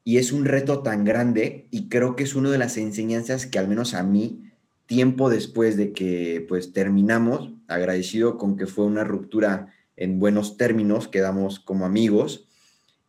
[0.03, 3.59] Y es un reto tan grande y creo que es una de las enseñanzas que
[3.59, 4.51] al menos a mí,
[4.87, 11.09] tiempo después de que pues terminamos, agradecido con que fue una ruptura en buenos términos,
[11.09, 12.49] quedamos como amigos,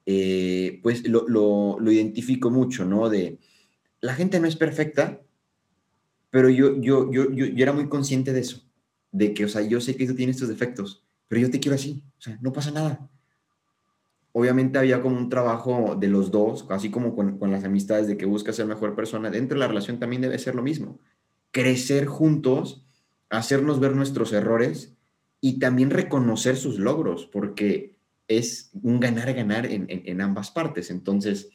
[0.06, 3.10] eh, pues lo, lo, lo, identifico mucho, ¿no?
[3.10, 3.40] De
[4.02, 5.20] la gente no es perfecta,
[6.30, 8.62] pero yo, yo, yo, yo, yo era muy consciente de eso,
[9.12, 11.76] de que, o sea, yo sé que tú tienes estos defectos, pero yo te quiero
[11.76, 13.10] así, o sea, no pasa nada.
[14.32, 18.26] Obviamente había como un trabajo de los dos, así como con, las amistades de que
[18.26, 21.00] buscas ser mejor persona, dentro de la relación también debe ser lo mismo.
[21.52, 22.86] Crecer juntos,
[23.30, 24.94] hacernos ver nuestros errores
[25.40, 27.96] y también reconocer sus logros, porque
[28.28, 30.90] es un ganar-ganar en, en, ambas partes.
[30.90, 31.50] Entonces,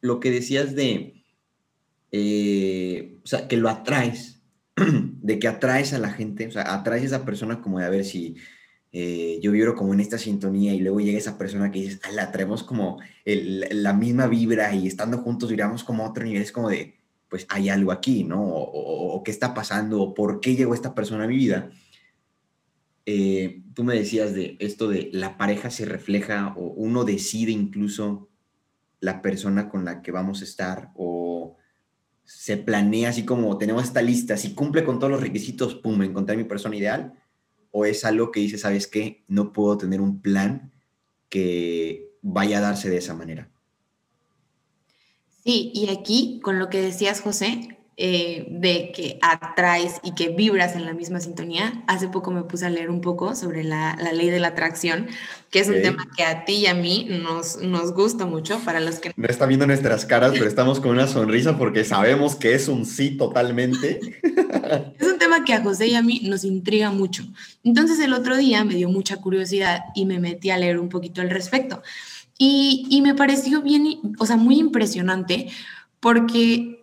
[0.00, 1.24] lo que decías de,
[2.12, 4.35] eh, o sea, que lo atraes,
[5.22, 7.90] de que atraes a la gente, o sea, atraes a esa persona como de a
[7.90, 8.36] ver si
[8.92, 12.32] eh, yo vibro como en esta sintonía y luego llega esa persona que dices, la
[12.32, 16.70] traemos como la misma vibra y estando juntos vibramos como a otro nivel, es como
[16.70, 16.94] de,
[17.28, 18.42] pues hay algo aquí, ¿no?
[18.42, 21.70] O, qué está pasando, o por qué llegó esta persona a mi vida.
[23.04, 28.28] Eh, tú me decías de esto de la pareja se refleja o uno decide incluso
[29.00, 31.56] la persona con la que vamos a estar o
[32.26, 36.36] se planea así como tenemos esta lista, si cumple con todos los requisitos, pum, encontré
[36.36, 37.14] mi persona ideal,
[37.70, 39.24] o es algo que dice, ¿sabes qué?
[39.28, 40.72] No puedo tener un plan
[41.28, 43.50] que vaya a darse de esa manera.
[45.44, 50.76] Sí, y aquí con lo que decías, José, eh, de que atraes y que vibras
[50.76, 51.82] en la misma sintonía.
[51.86, 55.06] Hace poco me puse a leer un poco sobre la, ley de la atracción,
[55.48, 58.80] que es un tema que a ti y a mí nos, nos gusta mucho para
[58.80, 59.14] los que...
[59.16, 62.84] No está viendo nuestras caras, pero estamos con una sonrisa porque sabemos que es un
[62.84, 63.98] sí totalmente.
[65.00, 67.24] es un tema que a José y a mí nos intriga mucho.
[67.64, 71.22] Entonces el otro día me dio mucha curiosidad y me metí a leer un poquito
[71.22, 71.82] al respecto.
[72.36, 73.86] Y, y me pareció bien,
[74.18, 75.48] o sea, muy impresionante
[75.98, 76.76] porque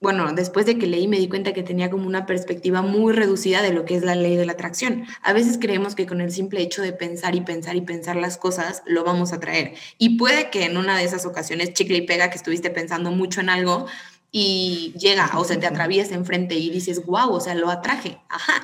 [0.00, 3.62] bueno, después de que leí me di cuenta que tenía como una perspectiva muy reducida
[3.62, 5.06] de lo que es la ley de la atracción.
[5.22, 8.36] A veces creemos que con el simple hecho de pensar y pensar y pensar las
[8.36, 9.74] cosas lo vamos a traer.
[9.96, 13.40] Y puede que en una de esas ocasiones chicle y pega que estuviste pensando mucho
[13.40, 13.86] en algo
[14.30, 18.18] y llega o se te atraviesa enfrente y dices, wow, o sea, lo atraje.
[18.28, 18.62] Ajá.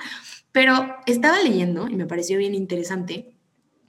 [0.53, 3.35] Pero estaba leyendo y me pareció bien interesante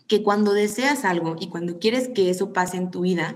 [0.07, 3.35] que cuando deseas algo y cuando quieres que eso pase en tu vida,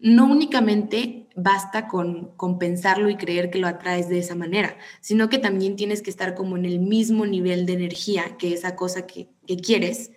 [0.00, 5.28] no únicamente basta con, con, pensarlo y creer que lo atraes de esa manera, sino
[5.28, 9.06] que también tienes que estar como en el mismo nivel de energía que esa cosa
[9.06, 10.12] que, que quieres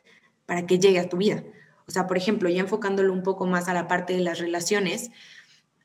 [0.45, 1.43] para que llegue a tu vida.
[1.88, 5.12] O sea, por ejemplo, ya enfocándolo un poco más a la parte de las relaciones,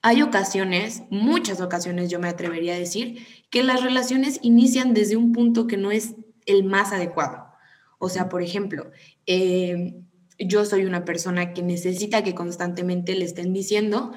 [0.03, 5.33] hay ocasiones, muchas ocasiones yo me atrevería a decir, que las relaciones inician desde un
[5.33, 7.47] punto que no es el más adecuado.
[7.99, 8.91] O sea, por ejemplo,
[9.27, 9.95] eh,
[10.41, 14.13] yo soy una persona que necesita que constantemente le estén diciendo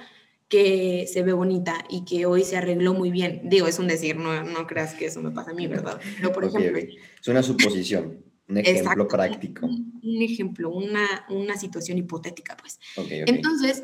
[0.47, 3.41] que se ve bonita y que hoy se arregló muy bien.
[3.45, 5.99] Digo, es un decir, no, no creas que eso me pasa a mí, ¿verdad?
[6.17, 6.77] Pero, por ejemplo...
[6.77, 9.65] Es una suposición, un ejemplo práctico.
[9.65, 12.79] Un, ejemplo, una, una situación hipotética, pues.
[13.09, 13.83] Entonces,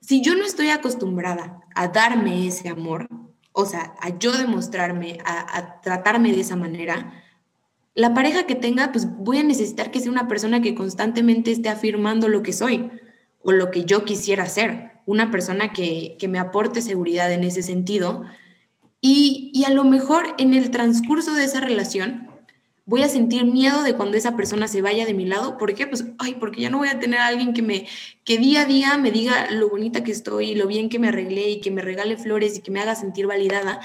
[0.00, 3.08] si yo no estoy acostumbrada a darme ese amor,
[3.52, 7.22] o sea, a yo demostrarme, a, a tratarme de esa manera,
[7.94, 11.68] la pareja que tenga, pues voy a necesitar que sea una persona que constantemente esté
[11.68, 12.90] afirmando lo que soy
[13.42, 18.24] o lo que yo quisiera ser, una persona que, me aporte seguridad en ese sentido.
[19.00, 22.28] Y, y, a lo mejor en el transcurso de esa relación
[22.90, 25.56] voy a sentir miedo de cuando esa persona se vaya de mi lado.
[25.58, 25.86] ¿Por qué?
[25.86, 27.86] Pues, ay, porque ya no voy a tener alguien que me,
[28.24, 31.50] que día a día me diga lo bonita que estoy, lo bien que me arreglé
[31.50, 33.80] y que me regale flores y que me haga sentir validada.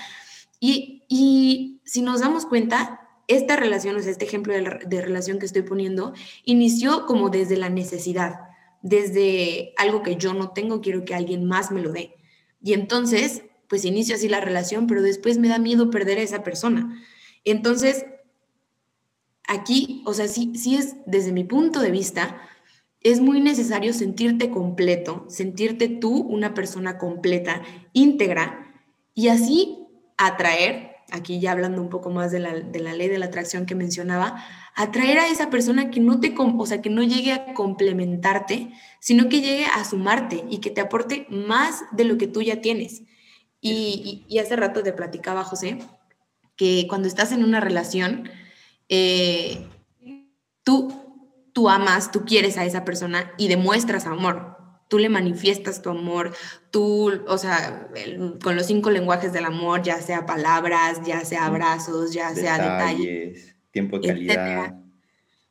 [0.59, 5.45] Y, y si nos damos cuenta, esta relación, o sea, este ejemplo de, relación que
[5.45, 6.13] estoy poniendo,
[6.43, 8.44] inició como desde la necesidad,
[8.85, 12.13] desde algo que yo no tengo, quiero que alguien más me lo dé.
[12.61, 16.43] Y entonces, pues inicio así la relación, pero después me da miedo perder a esa
[16.43, 17.03] persona.
[17.45, 18.05] Entonces,
[19.47, 22.39] aquí, o sea, sí, sí es desde mi punto de vista,
[23.01, 28.71] es muy necesario sentirte completo, sentirte tú una persona completa, íntegra,
[29.15, 29.79] y así
[30.15, 34.43] atraer, aquí ya hablando un poco más de la, ley de la atracción que mencionaba,
[34.75, 39.29] atraer a esa persona que no te, o sea, que no llegue a complementarte, sino
[39.29, 43.03] que llegue a sumarte y que te aporte más de lo que tú ya tienes.
[43.61, 45.79] Y, hace rato te platicaba, José,
[46.55, 48.29] que cuando estás en una relación,
[48.89, 49.67] eh,
[50.63, 51.05] tú
[51.55, 54.57] tú amas, tú quieres a esa persona y demuestras amor.
[54.87, 56.33] Tú le manifiestas tu amor,
[56.71, 57.89] tú, o sea,
[58.43, 63.55] con los cinco lenguajes del amor, ya sea palabras, ya sea abrazos, ya sea detalles,
[63.71, 64.75] tiempo de calidad.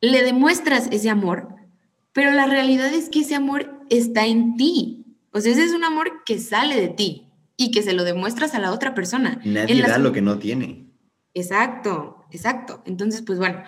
[0.00, 1.48] Le demuestras ese amor,
[2.12, 5.04] pero la realidad es que ese amor está en ti.
[5.32, 8.54] O sea, ese es un amor que sale de ti y que se lo demuestras
[8.54, 9.40] a la otra persona.
[9.44, 10.92] Nadie da lo que no tiene.
[11.34, 12.82] Exacto, exacto.
[12.86, 13.62] Entonces, pues bueno,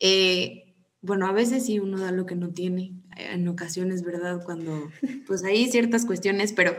[0.00, 0.67] eh,
[1.00, 4.42] bueno, a veces sí uno da lo que no tiene, en ocasiones, ¿verdad?
[4.44, 4.90] Cuando,
[5.26, 6.76] pues hay ciertas cuestiones, pero,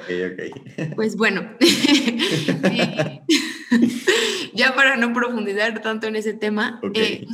[0.96, 1.50] pues bueno,
[4.54, 7.26] ya para no profundizar tanto en ese tema, eh,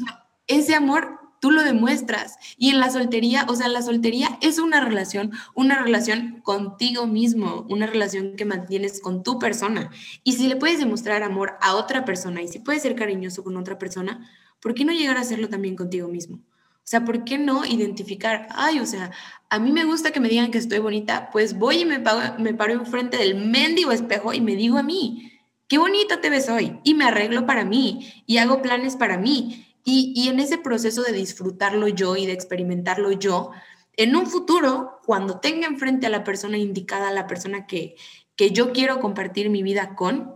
[0.47, 2.37] ese amor tú lo demuestras.
[2.57, 7.65] Y en la soltería, o sea, la soltería es una relación, una relación contigo mismo,
[7.69, 9.91] una relación que mantienes con tu persona.
[10.23, 13.57] Y si le puedes demostrar amor a otra persona y si puedes ser cariñoso con
[13.57, 16.41] otra persona, ¿por qué no llegar a hacerlo también contigo mismo?
[16.85, 18.47] O sea, ¿por qué no identificar?
[18.51, 19.09] Ay, o sea,
[19.49, 21.97] a mí me gusta que me digan que estoy bonita, pues voy y me,
[22.37, 25.31] me paro enfrente del mendigo espejo y me digo a mí,
[25.67, 26.79] qué bonita te ves hoy.
[26.83, 29.65] Y me arreglo para mí y hago planes para mí.
[29.83, 33.51] Y, y en ese proceso de disfrutarlo yo y de experimentarlo yo,
[33.97, 37.95] en un futuro, cuando tenga enfrente a la persona indicada, a la persona que,
[38.35, 40.35] que yo quiero compartir mi vida con,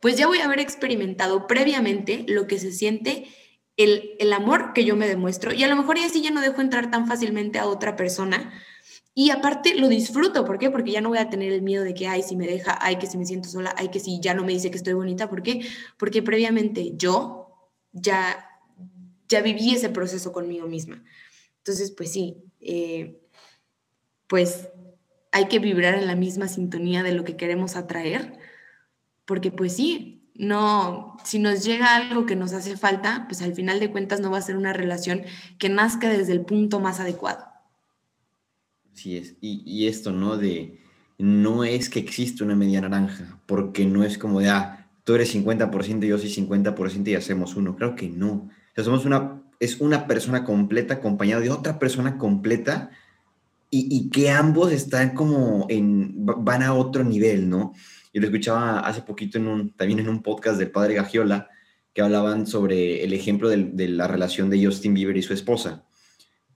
[0.00, 3.26] pues ya voy a haber experimentado previamente lo que se siente
[3.84, 6.60] el, amor que yo me demuestro y a lo mejor ya sí ya no dejo
[6.60, 8.52] entrar tan fácilmente a otra persona
[9.14, 10.70] y aparte lo disfruto, ¿por qué?
[10.70, 12.96] Porque ya no voy a tener el miedo de que, ay, si me deja, ay,
[12.96, 15.28] que si me siento sola, ay, que si ya no me dice que estoy bonita,
[15.28, 15.66] ¿por qué?
[15.98, 18.48] Porque previamente yo ya,
[19.28, 21.02] ya viví ese proceso conmigo misma.
[21.58, 23.20] Entonces, pues sí, eh,
[24.26, 24.68] pues
[25.32, 28.38] hay que vibrar en la misma sintonía de lo que queremos atraer,
[29.24, 33.78] porque pues sí, no, si nos llega algo que nos hace falta, pues al final
[33.78, 35.20] de cuentas no va a ser una relación
[35.58, 37.44] que nazca desde el punto más adecuado.
[38.90, 39.36] Así es.
[39.42, 40.38] Y, esto, ¿no?
[40.38, 40.80] De
[41.18, 45.34] no es que existe una media naranja, porque no es como de, ah, tú eres
[45.34, 47.76] 50%, yo soy 50% y hacemos uno.
[47.76, 48.48] Creo que no.
[48.78, 52.90] O somos una, es una persona completa acompañada de otra persona completa
[53.68, 57.74] y, y que ambos están como en, van a otro nivel, ¿no?
[58.12, 61.48] Yo lo escuchaba hace poquito en un, también en un podcast del padre Gagiola,
[61.92, 65.84] que hablaban sobre el ejemplo de, la relación de Justin Bieber y su esposa.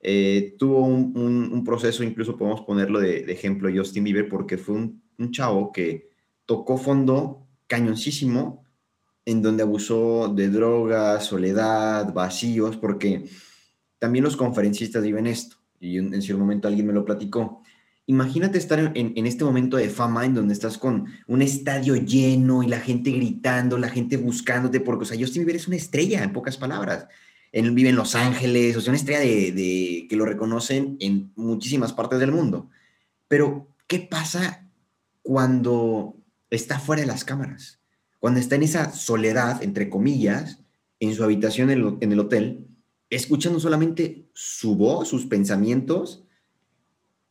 [0.00, 5.30] Eh, tuvo un, proceso, incluso podemos ponerlo de, ejemplo Justin Bieber, porque fue un, un,
[5.30, 6.10] chavo que
[6.44, 8.64] tocó fondo cañoncísimo,
[9.24, 13.24] en donde abusó de drogas, soledad, vacíos, porque
[13.98, 17.62] también los conferencistas viven esto, y en, en cierto momento alguien me lo platicó
[18.06, 22.66] Imagínate estar en, este momento de fama en donde estás con un estadio lleno y
[22.66, 26.34] la gente gritando, la gente buscándote, porque, o sea, Justin Bieber es una estrella, en
[26.34, 27.06] pocas palabras.
[27.50, 31.94] Él vive en Los Ángeles, o sea, una estrella de, que lo reconocen en muchísimas
[31.94, 32.68] partes del mundo.
[33.26, 34.66] Pero, ¿qué pasa
[35.22, 36.16] cuando
[36.50, 37.80] está fuera de las cámaras?
[38.18, 40.58] Cuando está en esa soledad, entre comillas,
[41.00, 42.66] en su habitación en el hotel,
[43.08, 46.23] escuchando solamente su voz, sus pensamientos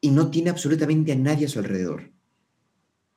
[0.03, 2.11] y no tiene absolutamente a nadie a su alrededor.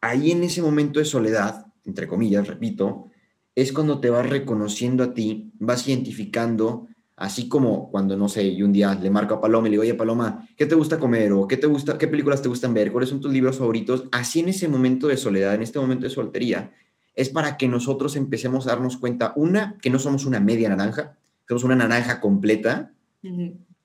[0.01, 3.11] Ahí en ese momento de soledad, entre comillas, repito,
[3.57, 8.64] es cuando te vas reconociendo a ti, vas identificando, así como cuando, no sé, yo
[8.64, 11.33] un día le marco a Paloma y le digo, oye, Paloma, ¿qué te gusta comer?
[11.33, 12.92] ¿O qué te gusta, qué películas te gustan ver?
[12.92, 14.04] ¿Cuáles son tus libros favoritos?
[14.13, 16.73] Así en ese momento de soledad, en este momento de soltería,
[17.17, 21.19] es para que nosotros empecemos a darnos cuenta, una, que no somos una media naranja,
[21.48, 22.92] somos una naranja completa,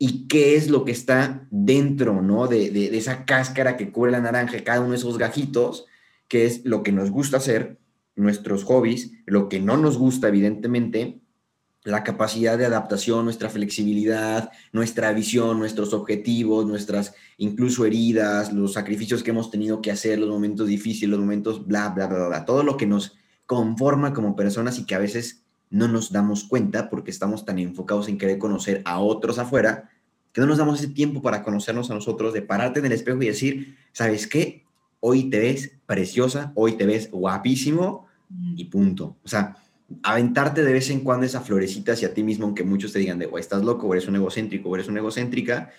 [0.04, 2.48] y qué es lo que está dentro, ¿no?
[2.48, 5.86] De, esa cáscara que cubre la naranja, cada uno de esos gajitos,
[6.28, 7.78] que es lo que nos gusta hacer,
[8.16, 11.22] nuestros hobbies, lo que no nos gusta, evidentemente,
[11.84, 19.22] la capacidad de adaptación, nuestra flexibilidad, nuestra visión, nuestros objetivos, nuestras incluso heridas, los sacrificios
[19.22, 22.64] que hemos tenido que hacer, los momentos difíciles, los momentos bla, bla, bla, bla, todo
[22.64, 25.41] lo que nos conforma como personas y que a veces
[25.72, 29.90] no nos damos cuenta porque estamos tan enfocados en querer conocer a otros afuera
[30.34, 33.22] que no nos damos ese tiempo para conocernos a nosotros, de pararte en el espejo
[33.22, 34.66] y decir, ¿sabes qué?
[35.00, 38.08] Hoy te ves preciosa, hoy te ves guapísimo
[38.56, 39.18] y punto.
[39.24, 39.58] O sea,
[40.04, 43.26] aventarte de vez en cuando esa florecita hacia ti mismo, aunque muchos te digan de,
[43.26, 45.72] o estás loco, o eres un egocéntrico, o eres una egocéntrica,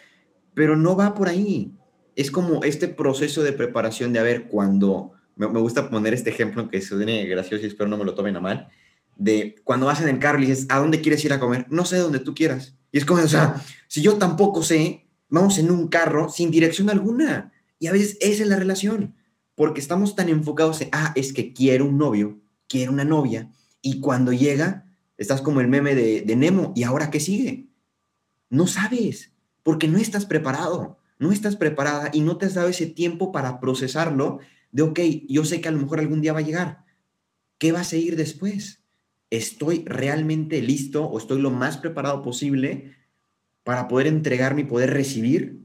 [0.55, 1.73] pero no va por ahí.
[2.15, 6.69] Es como este proceso de preparación de, a ver, cuando, me, gusta poner este ejemplo
[6.69, 8.69] que se viene gracioso y espero no me lo tomen a mal,
[9.17, 11.67] de cuando vas en el carro y dices, ¿a dónde quieres ir a comer?
[11.71, 12.77] No sé, dónde tú quieras.
[12.91, 16.91] Y es como, o sea, si yo tampoco sé, vamos en un carro sin dirección
[16.91, 17.53] alguna.
[17.79, 19.15] Y a veces esa es la relación,
[19.55, 23.51] porque estamos tan enfocados en, ah, es que quiero un novio, quiero una novia,
[23.81, 24.87] y cuando llega,
[25.17, 27.69] estás como el meme de, de Nemo, ¿y ahora qué sigue?
[28.51, 29.33] No sabes,
[29.63, 33.61] porque no estás preparado, no estás preparada y no te has dado ese tiempo para
[33.61, 34.41] procesarlo
[34.71, 36.85] de, ok, yo sé que a lo mejor algún día va a llegar.
[37.59, 38.82] ¿Qué va a seguir después?
[39.33, 42.95] ¿Estoy realmente listo o estoy lo más preparado posible
[43.65, 45.59] para poder entregarme y poder recibir?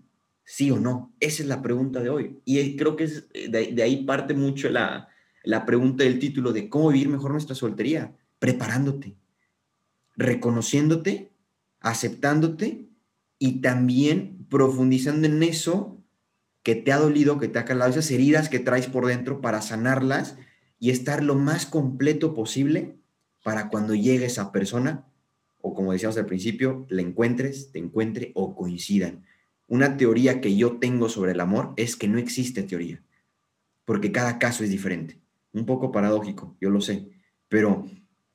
[0.45, 1.13] ¿Sí o no?
[1.19, 2.39] Esa es la pregunta de hoy.
[2.45, 5.09] Y creo que es, de, ahí parte mucho la,
[5.43, 8.15] la pregunta del título de cómo vivir mejor nuestra soltería.
[8.39, 9.17] Preparándote,
[10.15, 11.33] reconociéndote,
[11.81, 12.87] aceptándote
[13.37, 16.01] y también profundizando en eso
[16.63, 19.61] que te ha dolido, que te ha calado, esas heridas que traes por dentro para
[19.61, 20.37] sanarlas
[20.79, 22.97] y estar lo más completo posible
[23.47, 25.05] para cuando llegue esa persona,
[25.61, 29.23] o como decíamos al principio, la encuentres, te encuentre o coincidan.
[29.67, 33.01] Una teoría que yo tengo sobre el amor es que no existe teoría,
[33.85, 35.21] porque cada caso es diferente.
[35.53, 37.07] Un poco paradójico, yo lo sé,
[37.47, 37.85] pero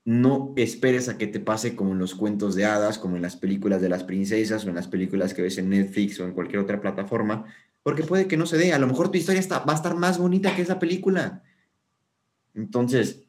[0.07, 3.37] no esperes a que te pase como en los cuentos de hadas, como en las
[3.37, 6.61] películas de las princesas o en las películas que ves en Netflix o en cualquier
[6.61, 7.45] otra plataforma,
[7.83, 8.73] porque puede que no se dé.
[8.73, 11.43] A lo mejor tu historia está, va a estar más bonita que esa película.
[12.55, 13.22] Entonces,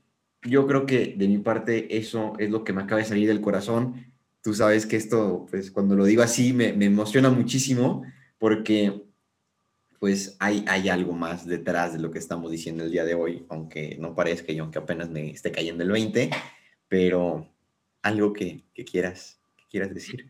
[0.45, 3.41] yo creo que de mi parte eso es lo que me acaba de salir del
[3.41, 4.13] corazón.
[4.41, 8.03] Tú sabes que esto, pues cuando lo digo así, me, me emociona muchísimo
[8.37, 9.03] porque
[9.99, 13.45] pues hay, hay algo más detrás de lo que estamos diciendo el día de hoy,
[13.47, 16.29] aunque no parezca y aunque apenas me esté cayendo el 20
[16.93, 17.51] pero
[18.03, 19.41] algo que, quieras,
[19.73, 20.29] quieras decir.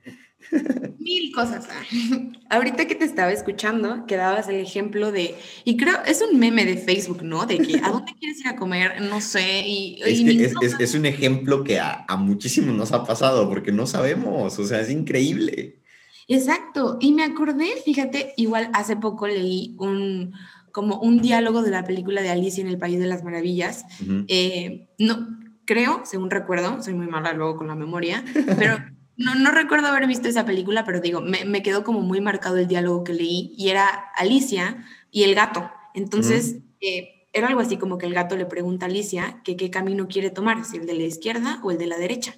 [1.00, 1.68] Mil cosas.
[2.50, 5.36] Ahorita que te estaba escuchando, que dabas el ejemplo de,
[5.66, 7.46] y creo, es un meme de Facebook, ¿no?
[7.46, 9.02] De que, ¿a dónde quieres ir a comer?
[9.02, 9.64] No sé.
[9.68, 14.66] Y, es, un ejemplo que a, a muchísimos nos ha pasado, porque no sabemos, o
[14.66, 15.82] sea, es increíble.
[16.30, 20.34] Exacto, y me acordé, fíjate, igual hace poco leí un,
[20.72, 23.84] como un diálogo de la película de Alicia en el País de las Maravillas.
[24.30, 25.28] Eh, no,
[25.66, 28.24] creo, según recuerdo, soy muy mala luego con la memoria,
[28.58, 28.78] pero
[29.18, 32.58] no, no recuerdo haber visto esa película, pero digo, me, me, quedó como muy marcado
[32.58, 33.86] el diálogo que leí y era
[34.16, 35.72] Alicia y el gato.
[35.94, 39.70] Entonces, eh, era algo así como que el gato le pregunta a Alicia que qué
[39.70, 42.36] camino quiere tomar, si el de la izquierda o el de la derecha.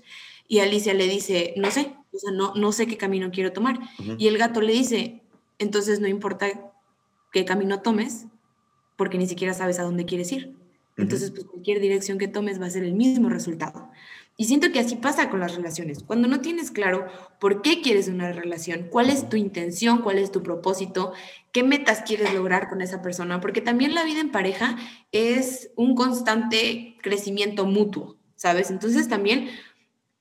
[0.48, 3.80] Y Alicia le dice, no sé, o sea, no, no sé qué camino quiero tomar.
[4.18, 5.22] Y el gato le dice,
[5.60, 6.48] entonces no importa
[7.32, 8.28] qué camino tomes,
[8.96, 10.56] porque ni siquiera sabes a dónde quieres ir.
[10.98, 13.90] Entonces, pues cualquier dirección que tomes va a ser el mismo resultado.
[14.38, 16.04] Y siento que así pasa con las relaciones.
[16.04, 17.08] Cuando no tienes claro
[17.40, 21.14] por qué quieres una relación, cuál es tu intención, cuál es tu propósito,
[21.54, 24.78] qué metas quieres lograr con esa persona, porque también la vida en pareja
[25.14, 28.72] es un constante crecimiento mutuo, ¿sabes?
[28.72, 29.50] Entonces también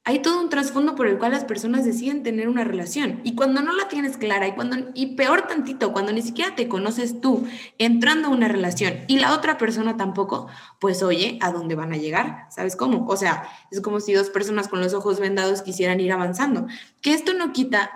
[0.07, 3.23] hay todo un trasfondo por el cual las personas deciden tener una relación.
[3.25, 6.69] Y cuando no la tienes clara, y, cuando, y peor tantito, cuando ni siquiera te
[6.69, 7.47] conoces tú
[7.79, 10.47] entrando a una relación y la otra persona tampoco,
[10.79, 12.47] pues oye, ¿a dónde van a llegar?
[12.51, 13.07] ¿Sabes cómo?
[13.09, 16.67] O sea, es como si dos personas con los ojos vendados quisieran ir avanzando.
[17.01, 17.91] Que esto no quita,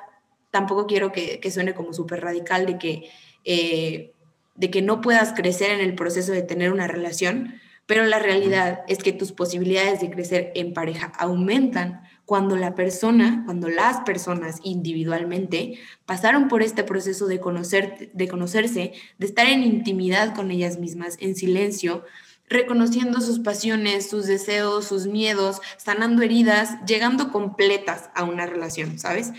[0.50, 3.10] tampoco quiero que, suene como súper radical de que,
[3.44, 4.14] eh,
[4.54, 8.82] de que no puedas crecer en el proceso de tener una relación, pero la realidad
[8.86, 14.60] es que tus posibilidades de crecer en pareja aumentan cuando la persona, cuando las personas
[14.62, 20.78] individualmente pasaron por este proceso de, conocer, de conocerse, de estar en intimidad con ellas
[20.78, 22.04] mismas, en silencio,
[22.50, 29.32] reconociendo sus pasiones, sus deseos, sus miedos, sanando heridas, llegando completas a una relación, ¿sabes?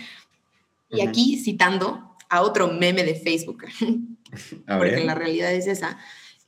[0.90, 3.66] Y aquí citando a otro meme de Facebook,
[4.66, 6.00] porque la realidad es esa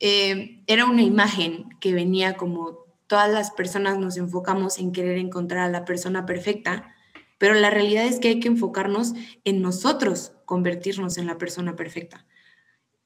[0.05, 5.61] eh, era una imagen que venía como todas las personas nos enfocamos en querer encontrar
[5.61, 6.93] a la persona perfecta,
[7.37, 9.13] pero la realidad es que hay que enfocarnos
[9.45, 12.25] en nosotros convertirnos en la persona perfecta.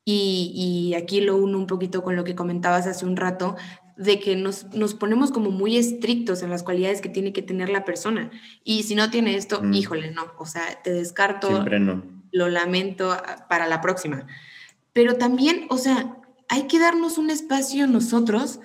[0.05, 3.57] Y, aquí lo uno un poquito con lo que comentabas hace un rato,
[3.95, 7.69] de que nos, nos, ponemos como muy estrictos en las cualidades que tiene que tener
[7.69, 8.31] la persona.
[8.63, 9.73] Y si no tiene esto, mm.
[9.73, 12.03] híjole, no, o sea, te descarto, Siempre no.
[12.31, 14.25] lo lamento ah, para la próxima.
[14.93, 16.16] Pero también, o sea,
[16.47, 18.59] hay que darnos un espacio nosotros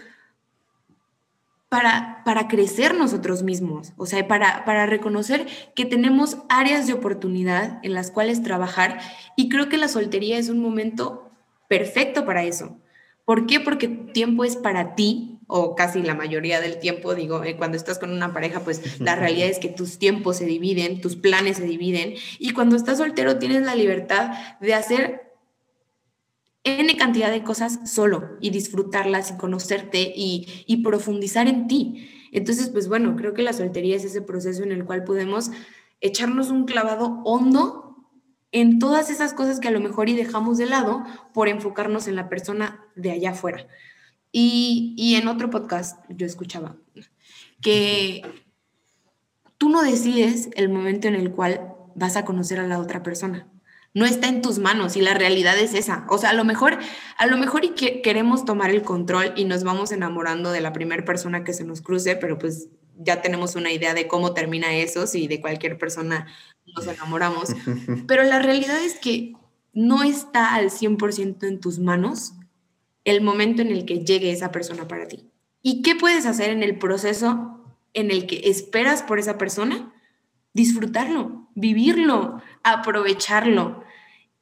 [1.68, 7.80] para, para crecer nosotros mismos, o sea, para, para reconocer que tenemos áreas de oportunidad
[7.83, 9.01] en las cuales trabajar
[9.37, 11.30] y creo que la soltería es un momento
[11.68, 12.76] perfecto para eso.
[13.24, 13.59] ¿Por qué?
[13.59, 17.99] Porque tiempo es para ti, o casi la mayoría del tiempo, digo, eh, cuando estás
[17.99, 21.64] con una pareja, pues la realidad es que tus tiempos se dividen, tus planes se
[21.64, 25.32] dividen, y cuando estás soltero tienes la libertad de hacer
[26.65, 32.09] N cantidad de cosas solo y disfrutarlas y conocerte y, profundizar en ti.
[32.31, 35.51] Entonces, pues bueno, creo que la soltería es ese proceso en el cual podemos
[36.01, 37.97] echarnos un clavado hondo
[38.53, 41.05] en todas esas cosas que a lo mejor y dejamos de lado
[41.35, 43.67] por enfocarnos en la persona de allá afuera.
[44.31, 46.77] Y, y en otro podcast yo escuchaba
[47.61, 48.23] que
[49.59, 53.52] tú no decides el momento en el cual vas a conocer a la otra persona
[53.95, 56.07] no está en tus manos y la realidad es esa.
[56.09, 56.78] O sea, a lo mejor,
[57.18, 60.72] a lo mejor y que queremos tomar el control y nos vamos enamorando de la
[60.72, 64.74] primera persona que se nos cruce, pero pues ya tenemos una idea de cómo termina
[64.74, 66.26] eso, si de cualquier persona
[66.74, 67.51] nos enamoramos.
[68.07, 69.32] Pero la realidad es que
[69.72, 72.34] no está al 100% en tus manos
[73.05, 75.30] el momento en el que llegue esa persona para ti.
[75.62, 77.64] ¿Y qué puedes hacer en el proceso
[77.95, 79.93] en el que esperas por esa persona?
[80.55, 83.85] Disfrutarlo, vivirlo, aprovecharlo.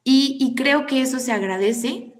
[0.02, 2.14] Y, creo que eso se agradece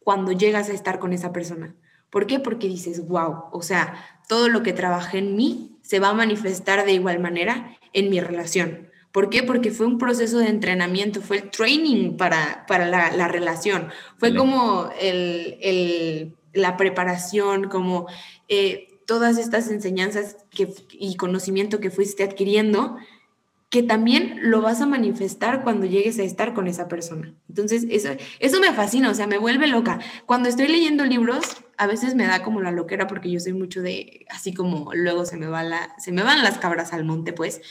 [0.00, 1.74] cuando llegas a estar con esa persona.
[2.10, 2.40] ¿Por qué?
[2.40, 6.84] Porque dices, wow, o sea, todo lo que trabajé en mí se va a manifestar
[6.84, 8.88] de igual manera en mi relación.
[9.12, 9.42] ¿Por qué?
[9.42, 14.90] Porque fue un proceso de entrenamiento, fue el training para, para la, relación, fue como
[15.00, 18.06] el, la preparación, como
[18.48, 22.96] eh, todas estas enseñanzas que, y conocimiento que fuiste adquiriendo
[23.74, 27.34] que también lo vas a manifestar cuando llegues a estar con esa persona.
[27.48, 29.98] Entonces, eso, eso me fascina, o sea, me vuelve loca.
[30.26, 31.44] Cuando estoy leyendo libros,
[31.76, 35.26] a veces me da como la loquera porque yo soy mucho de, así como luego
[35.26, 37.62] se me, va la, se me van las cabras al monte, pues.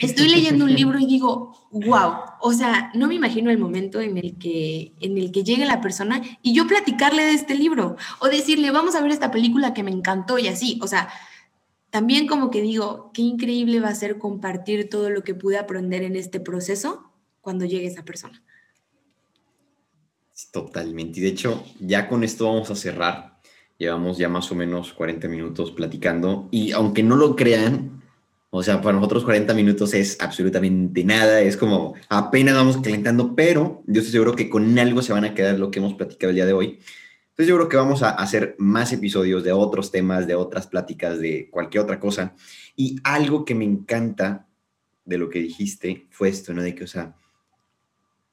[0.00, 4.16] Estoy leyendo un libro y digo, wow, o sea, no me imagino el momento en
[4.16, 8.28] el que en el que llegue la persona y yo platicarle de este libro o
[8.28, 11.10] decirle, vamos a ver esta película que me encantó y así, o sea,
[11.94, 16.02] también como que digo, qué increíble va a ser compartir todo lo que pude aprender
[16.02, 18.42] en este proceso cuando llegue esa persona.
[20.50, 21.20] Totalmente.
[21.20, 23.38] Y de hecho, ya con esto vamos a cerrar.
[23.78, 28.02] Llevamos ya más o menos 40 minutos platicando y aunque no lo crean,
[28.50, 33.84] o sea, para nosotros 40 minutos es absolutamente nada, es como apenas vamos calentando, pero
[33.86, 36.34] yo estoy seguro que con algo se van a quedar lo que hemos platicado el
[36.34, 36.80] día de hoy.
[37.34, 41.18] Entonces yo creo que vamos a hacer más episodios de otros temas, de otras pláticas,
[41.18, 42.36] de cualquier otra cosa.
[42.76, 44.46] Y algo que me encanta
[45.04, 46.62] de lo que dijiste fue esto, ¿no?
[46.62, 47.16] De que, o sea,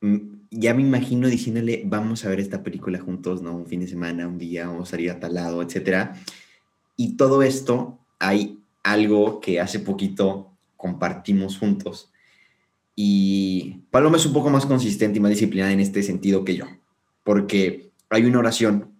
[0.01, 0.17] mm,
[0.51, 3.55] ya me imagino diciéndole, vamos a ver esta película juntos, ¿no?
[3.55, 6.15] Un fin de semana, un día, vamos a salir a tal lado, etcétera.
[6.95, 12.11] Y todo esto, hay algo que hace poquito compartimos juntos.
[12.95, 16.65] Y Paloma es un poco más consistente y más disciplinada en este sentido que yo,
[17.23, 18.90] porque hay una oración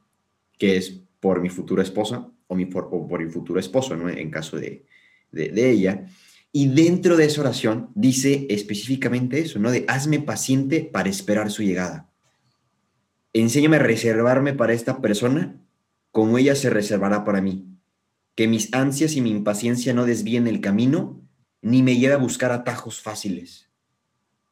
[0.61, 3.95] que es por mi futura esposa o, por, mi futuro esposo.
[3.95, 4.85] En caso de,
[5.31, 6.05] de, ella.
[6.51, 9.71] Y dentro de esa oración dice específicamente eso, ¿no?
[9.71, 12.11] De hazme paciente para esperar su llegada.
[13.33, 15.59] Enséñame a reservarme para esta persona
[16.11, 17.65] como ella se reservará para mí.
[18.35, 21.27] Que mis ansias y mi impaciencia no desvíen el camino
[21.63, 23.67] ni me lleve a buscar atajos fáciles.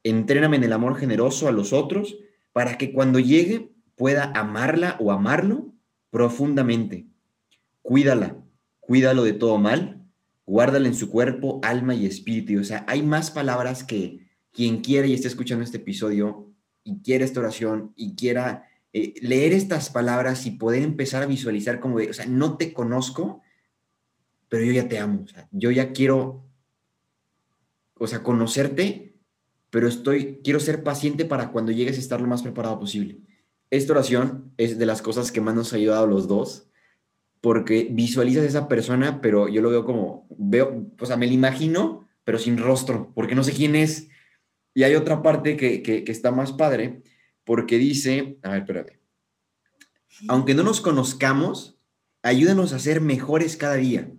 [0.01, 2.17] Entréname en el amor generoso a los otros
[2.51, 5.75] para que cuando llegue pueda amarla o amarlo
[6.09, 7.07] profundamente.
[7.81, 8.37] Cuídala,
[8.79, 10.05] cuídalo de todo mal,
[10.45, 12.59] guárdala en su cuerpo, alma y espíritu.
[12.59, 16.51] O sea, hay más palabras que quien quiera y esté escuchando este episodio
[16.83, 21.79] y quiera esta oración y quiera eh, leer estas palabras y poder empezar a visualizar
[21.79, 23.41] como o sea, no te conozco,
[24.47, 25.21] pero yo ya te amo.
[25.23, 26.45] O sea, yo ya quiero,
[27.95, 29.15] o sea, conocerte,
[29.69, 33.21] pero estoy, quiero ser paciente para cuando llegues a estar lo más preparado posible
[33.71, 36.67] esta oración es de las cosas que más nos ha ayudado los dos,
[37.41, 41.33] porque visualizas a esa persona, pero yo lo veo como, veo, o sea, me la
[41.33, 44.09] imagino, pero sin rostro, porque no sé quién es.
[44.73, 47.03] Y hay otra parte que, que, está más padre,
[47.43, 48.99] porque dice, a ver, espérate,
[50.27, 51.79] aunque no nos conozcamos,
[52.23, 54.11] ayúdanos a ser mejores cada día,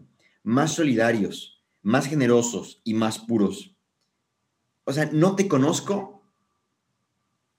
[0.43, 3.77] más solidarios, más generosos y más puros.
[4.85, 6.25] O sea, no te conozco,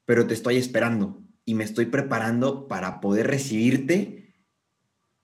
[0.05, 4.35] pero te estoy esperando y me estoy preparando para poder recibirte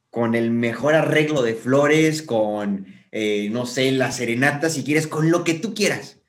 [0.09, 5.29] con el mejor arreglo de flores, con, eh, no sé, la serenata, si quieres, con
[5.29, 6.19] lo que tú quieras.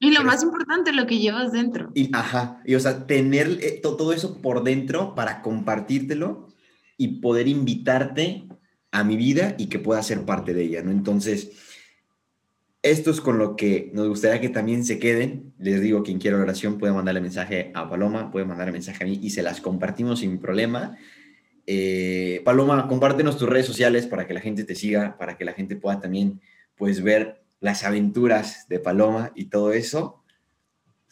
[0.00, 1.90] Y lo más importante, lo que llevas dentro.
[1.94, 6.48] Y, ajá, y o sea, tener eh, todo eso por dentro para compartírtelo
[6.96, 8.48] y poder invitarte
[8.90, 10.90] a mi vida y que pueda ser parte de ella, ¿no?
[10.90, 11.67] Entonces,
[12.90, 15.52] esto es con lo que nos gustaría que también se queden.
[15.58, 19.18] Les digo, quien quiera oración puede mandarle mensaje a Paloma, puede mandarle mensaje a mí
[19.22, 20.96] y se las compartimos sin problema.
[21.66, 25.52] Eh, Paloma, compártenos tus redes sociales para que la gente te siga, para que la
[25.52, 26.40] gente pueda también
[26.76, 30.24] pues ver las aventuras de Paloma y todo eso.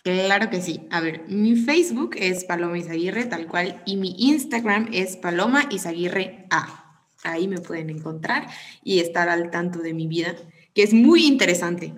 [0.03, 0.87] Claro que sí.
[0.91, 6.47] A ver, mi Facebook es Paloma Isaguirre, tal cual, y mi Instagram es Paloma Isaguirre
[6.51, 7.03] A.
[7.25, 8.47] Ahí me pueden encontrar
[8.85, 10.37] y estar al tanto de mi vida,
[10.77, 11.95] que es muy interesante.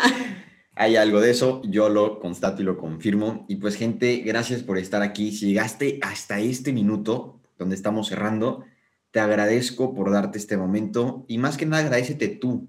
[0.76, 3.44] Hay algo de eso, yo lo constato y lo confirmo.
[3.48, 5.32] Y pues gente, gracias por estar aquí.
[5.32, 8.64] Si llegaste hasta este minuto donde estamos cerrando,
[9.10, 12.68] te agradezco por darte este momento y más que nada agradecete tú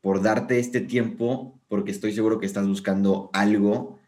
[0.00, 4.00] por darte este tiempo, porque estoy seguro que estás buscando algo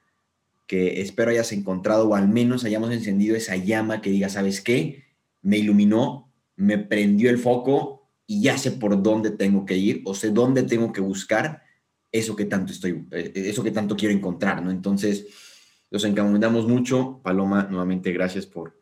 [0.66, 5.04] que espero hayas encontrado o al menos hayamos encendido esa llama que diga, ¿sabes qué?
[5.40, 7.99] Me iluminó, me prendió el foco
[8.30, 11.64] y ya sé por dónde tengo que ir o sé dónde tengo que buscar
[12.12, 14.70] eso que tanto estoy, eh, eso que tanto quiero encontrar, ¿no?
[14.70, 15.26] Entonces,
[15.90, 17.20] los encomendamos mucho.
[17.24, 18.80] Paloma, nuevamente gracias por,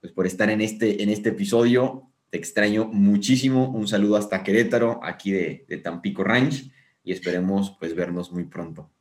[0.00, 2.12] pues, por estar en este, en este episodio.
[2.30, 3.68] Te extraño muchísimo.
[3.68, 6.70] Un saludo hasta Querétaro, aquí de, de Tampico Ranch,
[7.02, 8.93] y esperemos pues vernos muy pronto.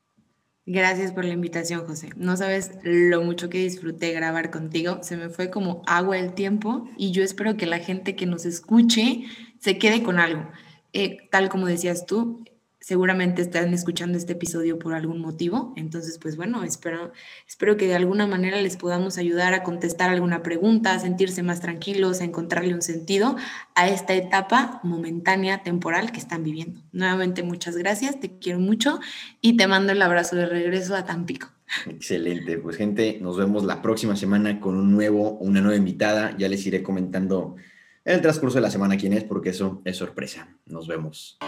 [0.66, 2.10] Gracias por la invitación, José.
[2.16, 5.00] No sabes lo mucho que disfruté grabar contigo.
[5.02, 8.46] Se me fue como agua el tiempo y yo espero que la gente que nos
[8.46, 9.26] escuche
[9.60, 10.50] se quede con algo.
[10.94, 12.46] Eh, tal como decías tú,
[12.84, 15.74] seguramente están escuchando este episodio por algún motivo.
[15.78, 17.14] Entonces, pues bueno, espero,
[17.48, 21.62] espero que de alguna manera les podamos ayudar a contestar alguna pregunta, a sentirse más
[21.62, 23.38] tranquilos, a encontrarle un sentido
[23.74, 26.82] a esta etapa momentánea, temporal que están viviendo.
[26.92, 29.00] Nuevamente, muchas gracias, te quiero mucho
[29.40, 31.48] y te mando el abrazo de regreso a Tampico.
[31.88, 36.36] Excelente, pues gente, nos vemos la próxima semana con un nuevo, una nueva invitada.
[36.38, 37.56] Ya les iré comentando
[38.04, 40.50] en el transcurso de la semana quién es, porque eso es sorpresa.
[40.66, 41.40] Nos vemos.